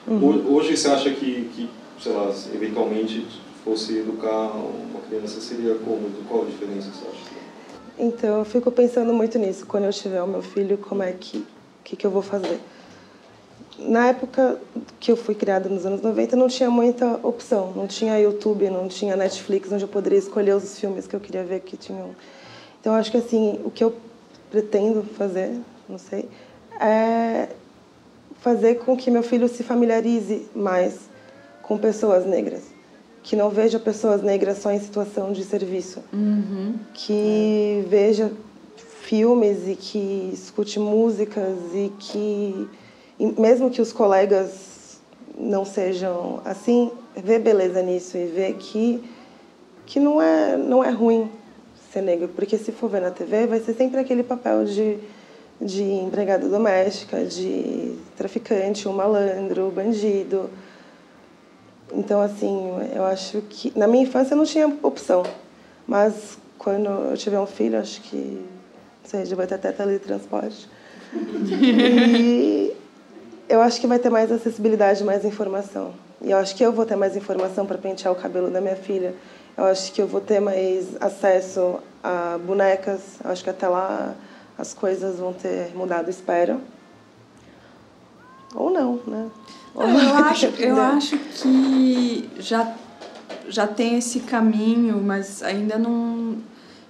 [0.06, 0.54] Uhum.
[0.54, 1.68] Hoje você acha que, que,
[2.00, 3.26] sei lá, eventualmente
[3.64, 6.08] fosse educar uma criança, seria como?
[6.28, 7.36] Qual a diferença você acha?
[7.98, 9.66] Então, eu fico pensando muito nisso.
[9.66, 11.44] Quando eu tiver o meu filho, como é que,
[11.82, 12.60] que, que eu vou fazer?
[13.78, 14.60] Na época
[15.00, 17.72] que eu fui criada nos anos 90, não tinha muita opção.
[17.74, 21.42] Não tinha YouTube, não tinha Netflix, onde eu poderia escolher os filmes que eu queria
[21.42, 22.14] ver que tinham.
[22.80, 23.94] Então, acho que assim, o que eu
[24.50, 26.28] pretendo fazer, não sei,
[26.80, 27.48] é
[28.40, 31.00] fazer com que meu filho se familiarize mais
[31.66, 32.62] com pessoas negras,
[33.24, 36.74] que não veja pessoas negras só em situação de serviço, uhum.
[36.94, 38.30] que veja
[39.02, 42.68] filmes e que escute músicas e que
[43.18, 45.00] mesmo que os colegas
[45.36, 49.02] não sejam assim, vê beleza nisso e vê que
[49.84, 51.28] que não é não é ruim
[51.92, 54.98] ser negro, porque se for ver na TV vai ser sempre aquele papel de
[55.60, 60.50] de empregada doméstica, de traficante, um malandro, bandido.
[61.92, 63.72] Então, assim, eu acho que.
[63.76, 65.22] Na minha infância não tinha opção,
[65.86, 68.16] mas quando eu tiver um filho, acho que.
[69.02, 70.68] Não sei, já vai ter até teletransporte.
[71.14, 72.74] e
[73.48, 75.94] eu acho que vai ter mais acessibilidade, mais informação.
[76.20, 78.76] E eu acho que eu vou ter mais informação para pentear o cabelo da minha
[78.76, 79.14] filha.
[79.56, 83.00] Eu acho que eu vou ter mais acesso a bonecas.
[83.24, 84.14] Eu acho que até lá
[84.58, 86.60] as coisas vão ter mudado, espero.
[88.54, 89.30] Ou não, né?
[89.76, 92.74] Eu, acho, eu acho que já,
[93.48, 96.36] já tem esse caminho, mas ainda não.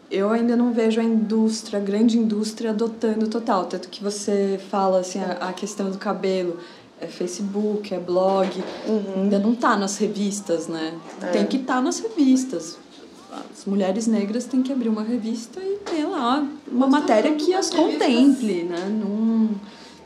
[0.09, 3.64] Eu ainda não vejo a indústria, a grande indústria, adotando total.
[3.64, 6.59] Tanto que você fala assim, a, a questão do cabelo
[7.01, 8.49] é Facebook, é blog,
[8.87, 9.22] uhum.
[9.22, 10.95] ainda não está nas revistas, né?
[11.20, 11.26] É.
[11.26, 12.78] Tem que estar tá nas revistas
[13.51, 17.70] as mulheres negras têm que abrir uma revista e ter lá uma matéria que as
[17.70, 18.87] contemple, né?
[18.89, 19.51] Num,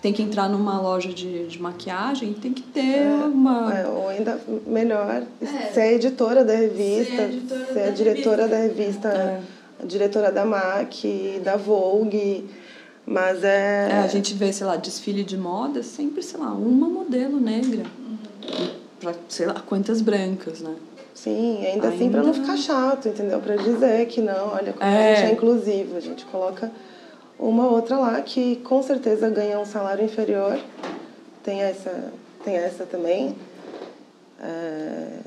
[0.03, 3.75] tem que entrar numa loja de, de maquiagem tem que ter é, uma.
[3.75, 5.47] É, ou ainda melhor, é.
[5.73, 9.41] ser editora da revista, ser, editora ser a diretora da revista, é.
[9.83, 12.49] a diretora da MAC, da Vogue.
[13.07, 13.89] Mas é...
[13.91, 13.99] é.
[14.05, 17.83] A gente vê, sei lá, desfile de moda, sempre, sei lá, uma modelo negra.
[17.99, 18.69] Uhum.
[19.01, 20.77] Pra, sei lá, quantas brancas, né?
[21.15, 21.89] Sim, ainda, ainda...
[21.89, 23.41] assim para não ficar chato, entendeu?
[23.41, 25.13] Para dizer que não, olha como é.
[25.13, 26.71] a gente é inclusivo, a gente coloca
[27.41, 30.61] uma outra lá que com certeza ganha um salário inferior,
[31.43, 32.13] tem essa,
[32.45, 33.35] tem essa também,
[34.39, 35.19] é,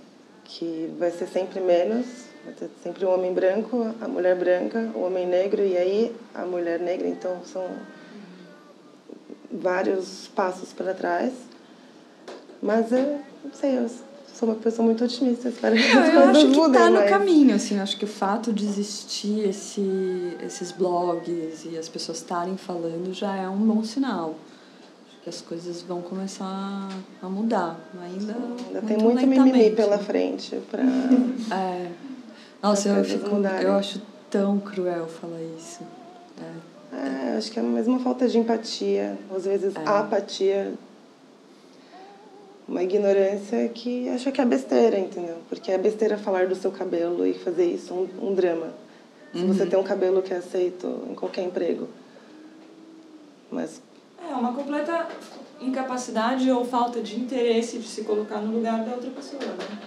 [0.44, 2.06] que vai ser sempre menos,
[2.46, 6.46] vai ter sempre o homem branco, a mulher branca, o homem negro e aí a
[6.46, 7.68] mulher negra, então são
[9.52, 11.34] vários passos para trás.
[12.62, 13.90] Mas é, não sei, eu
[14.44, 17.80] sou uma pessoa muito otimista, espero que as Eu acho que está no caminho, assim,
[17.80, 23.36] acho que o fato de existir esse, esses blogs e as pessoas estarem falando já
[23.36, 24.36] é um bom sinal.
[25.08, 26.90] Acho que as coisas vão começar
[27.22, 28.36] a mudar, ainda
[28.68, 30.84] Ainda tem muito mimimi pela frente para
[31.52, 31.92] É.
[32.62, 33.30] Nossa, eu, fico,
[33.62, 35.82] eu acho tão cruel falar isso.
[36.92, 37.34] É.
[37.34, 39.80] é acho que é a mesma falta de empatia, às vezes é.
[39.86, 40.74] apatia,
[42.68, 45.38] uma ignorância que acha que é besteira, entendeu?
[45.50, 48.74] Porque é besteira falar do seu cabelo e fazer isso um, um drama.
[49.34, 49.48] Se uhum.
[49.48, 51.88] você tem um cabelo que é aceito em qualquer emprego.
[53.52, 53.82] Mas.
[54.30, 55.08] É uma completa
[55.60, 59.80] incapacidade ou falta de interesse de se colocar no lugar da outra pessoa, né?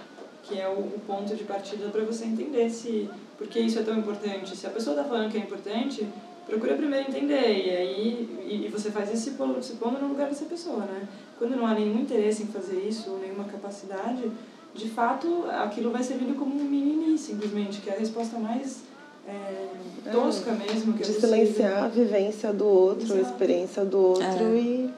[0.43, 3.83] Que é o, o ponto de partida para você entender se por que isso é
[3.83, 4.55] tão importante.
[4.55, 6.07] Se a pessoa está falando que é importante,
[6.45, 10.09] procura primeiro entender e aí e, e você faz isso se pondo, se pondo no
[10.09, 11.07] lugar dessa pessoa, né?
[11.37, 14.31] Quando não há nenhum interesse em fazer isso ou nenhuma capacidade,
[14.73, 18.83] de fato aquilo vai ser visto como um mimimi, simplesmente, que é a resposta mais
[19.27, 20.93] é, tosca é, mesmo.
[20.93, 23.19] Que de silenciar a vivência do outro, Exato.
[23.19, 24.57] a experiência do outro é.
[24.57, 24.93] e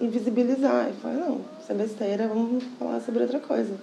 [0.00, 0.90] invisibilizar.
[0.90, 3.74] E falar, não, isso é besteira, vamos falar sobre outra coisa.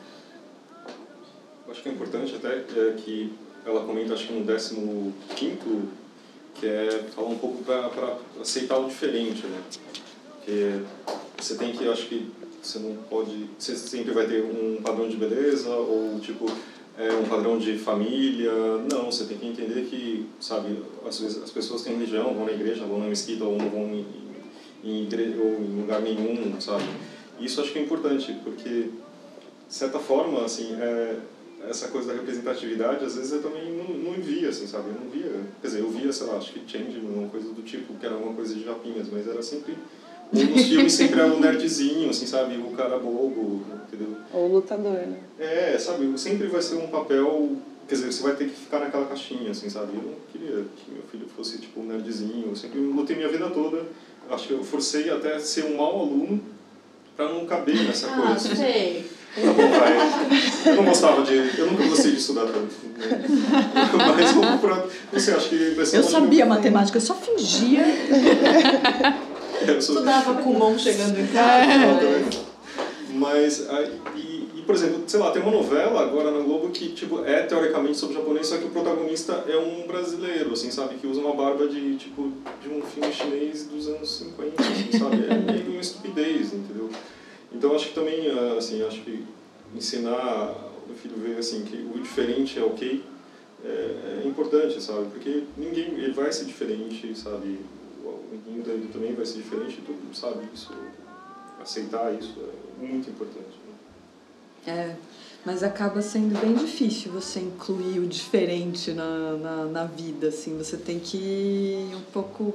[1.66, 3.34] Eu acho que é importante até é, que
[3.66, 5.58] ela comenta, acho que no 15
[6.56, 9.62] que é falar um pouco para aceitar o diferente, né?
[10.36, 10.82] Porque
[11.40, 12.30] você tem que, acho que
[12.62, 16.46] você não pode, você sempre vai ter um padrão de beleza ou tipo
[16.98, 18.52] é, um padrão de família.
[18.92, 22.52] Não, você tem que entender que, sabe, às vezes as pessoas têm religião, vão na
[22.52, 24.06] igreja, vão na mesquita ou não vão em,
[24.84, 26.84] em, igreja, ou em lugar nenhum, sabe?
[27.40, 31.16] Isso acho que é importante, porque, de certa forma, assim, é,
[31.70, 34.90] essa coisa da representatividade, às vezes eu também não, não via, assim, sabe?
[34.90, 35.32] Eu não via,
[35.62, 38.16] quer dizer, eu via, sei lá, acho que Changeman, uma coisa do tipo, que era
[38.18, 39.78] uma coisa de japinhas, mas era sempre
[40.32, 42.56] nos filmes sempre era um nerdzinho, assim, sabe?
[42.58, 44.16] O cara bobo, entendeu?
[44.34, 45.18] Ou o lutador, né?
[45.40, 46.12] É, sabe?
[46.18, 47.58] Sempre vai ser um papel...
[47.88, 49.94] Quer dizer, você vai ter que ficar naquela caixinha, assim, sabe?
[49.96, 52.50] Eu não queria que meu filho fosse, tipo, um nerdzinho.
[52.50, 53.82] Eu sempre lutei minha vida toda.
[54.30, 56.40] Acho que eu forcei até ser um mau aluno
[57.18, 58.34] pra não caber nessa ah, coisa.
[58.34, 58.56] Assim.
[58.56, 59.06] sei.
[59.34, 60.72] Tá bom, vai.
[60.72, 61.34] Eu não gostava de...
[61.58, 62.76] Eu nunca gostei de estudar tanto.
[62.98, 63.26] Né?
[63.98, 64.86] Mas, pra...
[65.12, 65.76] Não sei, acho que...
[65.94, 67.84] Eu sabia matemática, eu só fingia...
[69.68, 69.96] Eu sou...
[69.96, 71.72] Estudava com mão chegando em casa.
[71.72, 72.50] É.
[73.12, 73.68] Mas,
[74.16, 77.44] e, e, por exemplo, sei lá, tem uma novela agora na Globo que tipo, é
[77.44, 80.96] teoricamente sobre japonês, só que o protagonista é um brasileiro, assim, sabe?
[80.96, 82.32] Que usa uma barba de, tipo,
[82.62, 85.26] de um filme chinês dos anos 50, assim, sabe?
[85.30, 86.90] É meio uma estupidez, entendeu?
[87.52, 89.26] Então acho que também, assim, acho que
[89.76, 90.56] ensinar
[90.90, 93.04] o filho ver, assim, que o diferente é ok,
[93.66, 95.08] é, é importante, sabe?
[95.12, 97.60] Porque ninguém, ele vai ser diferente, sabe?
[98.30, 100.72] O amiguinho dele também vai ser diferente, todo mundo sabe isso.
[101.60, 103.60] Aceitar isso é muito importante.
[103.66, 104.74] Né?
[104.74, 104.96] É,
[105.46, 110.58] mas acaba sendo bem difícil você incluir o diferente na, na, na vida, assim.
[110.58, 112.54] Você tem que um pouco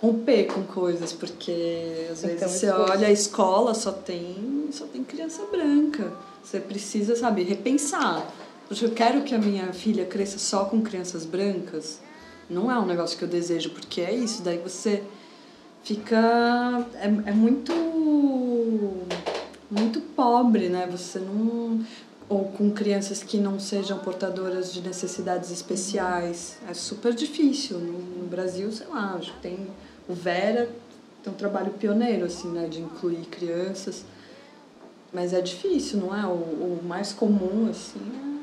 [0.00, 5.42] romper com coisas, porque às vezes você olha a escola, só tem, só tem criança
[5.50, 6.12] branca.
[6.42, 8.32] Você precisa, sabe, repensar.
[8.68, 12.00] Porque eu quero que a minha filha cresça só com crianças brancas
[12.48, 15.02] não é um negócio que eu desejo, porque é isso, daí você
[15.82, 16.86] fica.
[16.94, 17.72] É, é muito.
[19.70, 20.86] muito pobre, né?
[20.90, 21.84] Você não.
[22.28, 26.58] Ou com crianças que não sejam portadoras de necessidades especiais.
[26.68, 27.78] É super difícil.
[27.78, 29.66] No, no Brasil, sei lá, acho que tem.
[30.08, 30.68] O Vera
[31.22, 32.66] tem um trabalho pioneiro, assim, né?
[32.68, 34.04] De incluir crianças.
[35.12, 36.26] Mas é difícil, não é?
[36.26, 38.35] O, o mais comum, assim, é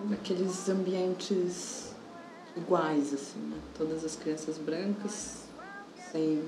[0.00, 1.92] daqueles ambientes
[2.56, 3.58] iguais, assim, né?
[3.76, 5.44] Todas as crianças brancas,
[6.10, 6.42] sem,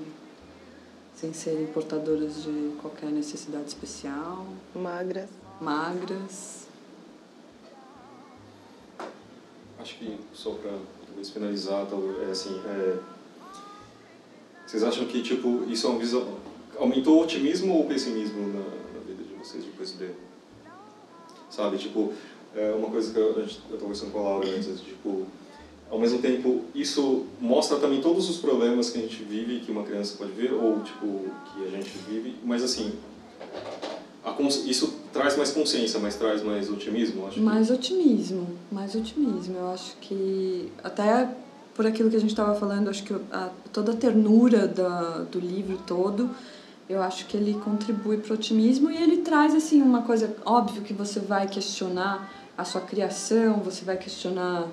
[1.15, 4.45] sem serem portadoras de qualquer necessidade especial.
[4.75, 5.29] Magras.
[5.59, 6.67] Magras.
[9.79, 11.87] Acho que, só para talvez finalizar,
[12.27, 12.99] é assim, é...
[14.65, 16.41] vocês acham que, tipo, isso é uma visão...
[16.77, 20.11] Aumentou o otimismo ou o pessimismo na, na vida de vocês depois de?
[21.49, 22.13] Sabe, tipo,
[22.55, 25.25] é uma coisa que eu, eu conversando com a Laura antes, tipo,
[25.89, 29.83] ao mesmo tempo, isso mostra também todos os problemas que a gente vive, que uma
[29.83, 32.93] criança pode ver, ou, tipo, que a gente vive, mas, assim,
[34.65, 37.41] isso traz mais consciência, mas traz mais otimismo, acho.
[37.41, 37.73] Mais que...
[37.73, 39.57] otimismo, mais otimismo.
[39.57, 41.29] Eu acho que, até
[41.75, 45.39] por aquilo que a gente estava falando, acho que a, toda a ternura da, do
[45.39, 46.29] livro todo
[46.91, 50.81] eu acho que ele contribui para o otimismo e ele traz assim uma coisa óbvio
[50.81, 54.67] que você vai questionar a sua criação, você vai questionar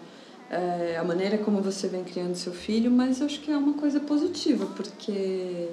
[0.50, 4.00] é, a maneira como você vem criando seu filho, mas acho que é uma coisa
[4.00, 5.68] positiva, porque.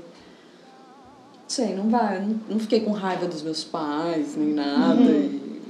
[1.47, 2.19] Sei, não vai.
[2.19, 4.99] Não, não fiquei com raiva dos meus pais, nem nada.
[4.99, 5.09] Uhum.
[5.11, 5.61] E...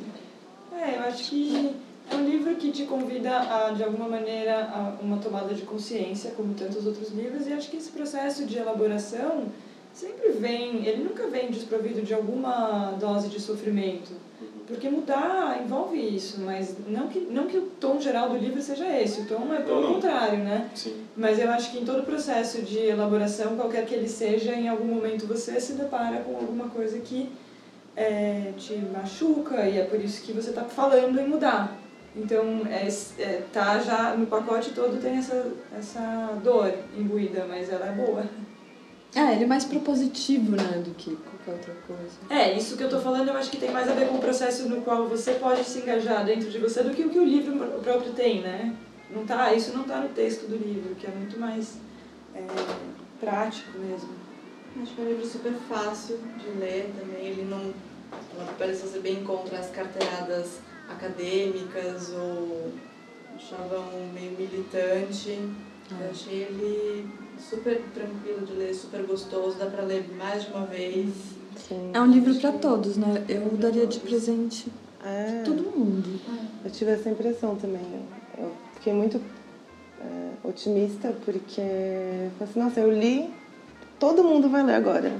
[0.73, 1.75] É, eu acho que
[2.11, 6.31] é um livro que te convida a, de alguma maneira, a uma tomada de consciência,
[6.31, 9.45] como tantos outros livros, e acho que esse processo de elaboração
[9.93, 14.11] sempre vem, ele nunca vem desprovido de alguma dose de sofrimento.
[14.67, 18.87] Porque mudar envolve isso, mas não que, não que o tom geral do livro seja
[18.99, 19.93] esse, o tom é pelo Não, não.
[19.95, 20.69] contrário, né?
[20.73, 21.03] Sim.
[21.15, 24.67] Mas eu acho que em todo o processo de elaboração, qualquer que ele seja, em
[24.67, 27.29] algum momento você se depara com alguma coisa que
[27.95, 31.77] é, te machuca e é por isso que você está falando em mudar.
[32.15, 32.87] Então, é,
[33.21, 38.23] é, tá já no pacote todo tem essa, essa dor imbuída, mas ela é boa.
[39.15, 42.11] Ah, ele é mais propositivo, né, do que qualquer outra coisa.
[42.29, 44.19] É, isso que eu tô falando eu acho que tem mais a ver com o
[44.19, 47.23] processo no qual você pode se engajar dentro de você do que o que o
[47.23, 48.75] livro próprio tem, né?
[49.09, 51.77] Não tá, isso não tá no texto do livro, que é muito mais
[52.33, 52.43] é,
[53.19, 54.09] prático mesmo.
[54.81, 57.27] Acho que é um livro super fácil de ler também.
[57.27, 57.73] Ele não.
[58.35, 62.73] Ela parece ser bem contra as carteiradas acadêmicas ou
[63.35, 65.39] achavam meio militante.
[65.91, 67.07] Eu achei ele
[67.39, 71.09] super tranquilo de ler, super gostoso, dá pra ler mais de uma vez.
[71.67, 71.91] Sim.
[71.93, 73.23] É um livro pra todos, né?
[73.29, 74.67] Eu daria de presente
[75.03, 76.19] É, todo mundo.
[76.63, 77.81] eu tive essa impressão também.
[78.37, 79.21] Eu fiquei muito
[80.01, 83.29] é, otimista porque eu falei assim, nossa, eu li,
[83.99, 85.11] todo mundo vai ler agora.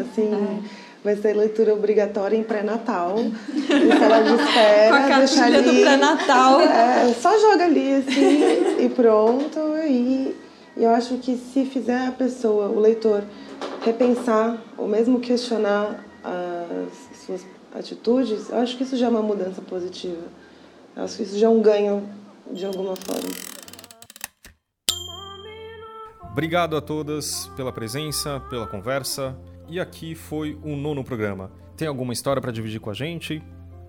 [0.00, 0.62] Assim,
[1.04, 5.68] vai ser leitura obrigatória em pré-natal, em sala de espera, Com a deixar cartilha do
[5.70, 5.80] ali.
[5.82, 6.60] pré-natal.
[6.62, 9.58] É, só joga ali assim e pronto.
[9.86, 10.34] E,
[10.76, 13.22] e eu acho que se fizer a pessoa, o leitor,
[13.82, 19.60] repensar ou mesmo questionar as suas atitudes, eu acho que isso já é uma mudança
[19.62, 20.22] positiva.
[20.96, 22.08] Eu acho que isso já é um ganho
[22.50, 23.28] de alguma forma.
[26.30, 29.36] Obrigado a todas pela presença, pela conversa.
[29.68, 31.50] E aqui foi o nono programa.
[31.76, 33.42] Tem alguma história para dividir com a gente?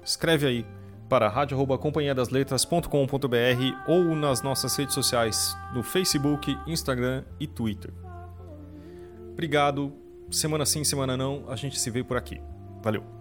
[0.04, 0.66] Escreve aí
[1.10, 7.94] para rádio@companhiadasletras.com.br ou nas nossas redes sociais no Facebook, Instagram e Twitter.
[9.32, 9.94] Obrigado.
[10.32, 12.42] Semana sim, semana não, a gente se vê por aqui.
[12.82, 13.15] Valeu.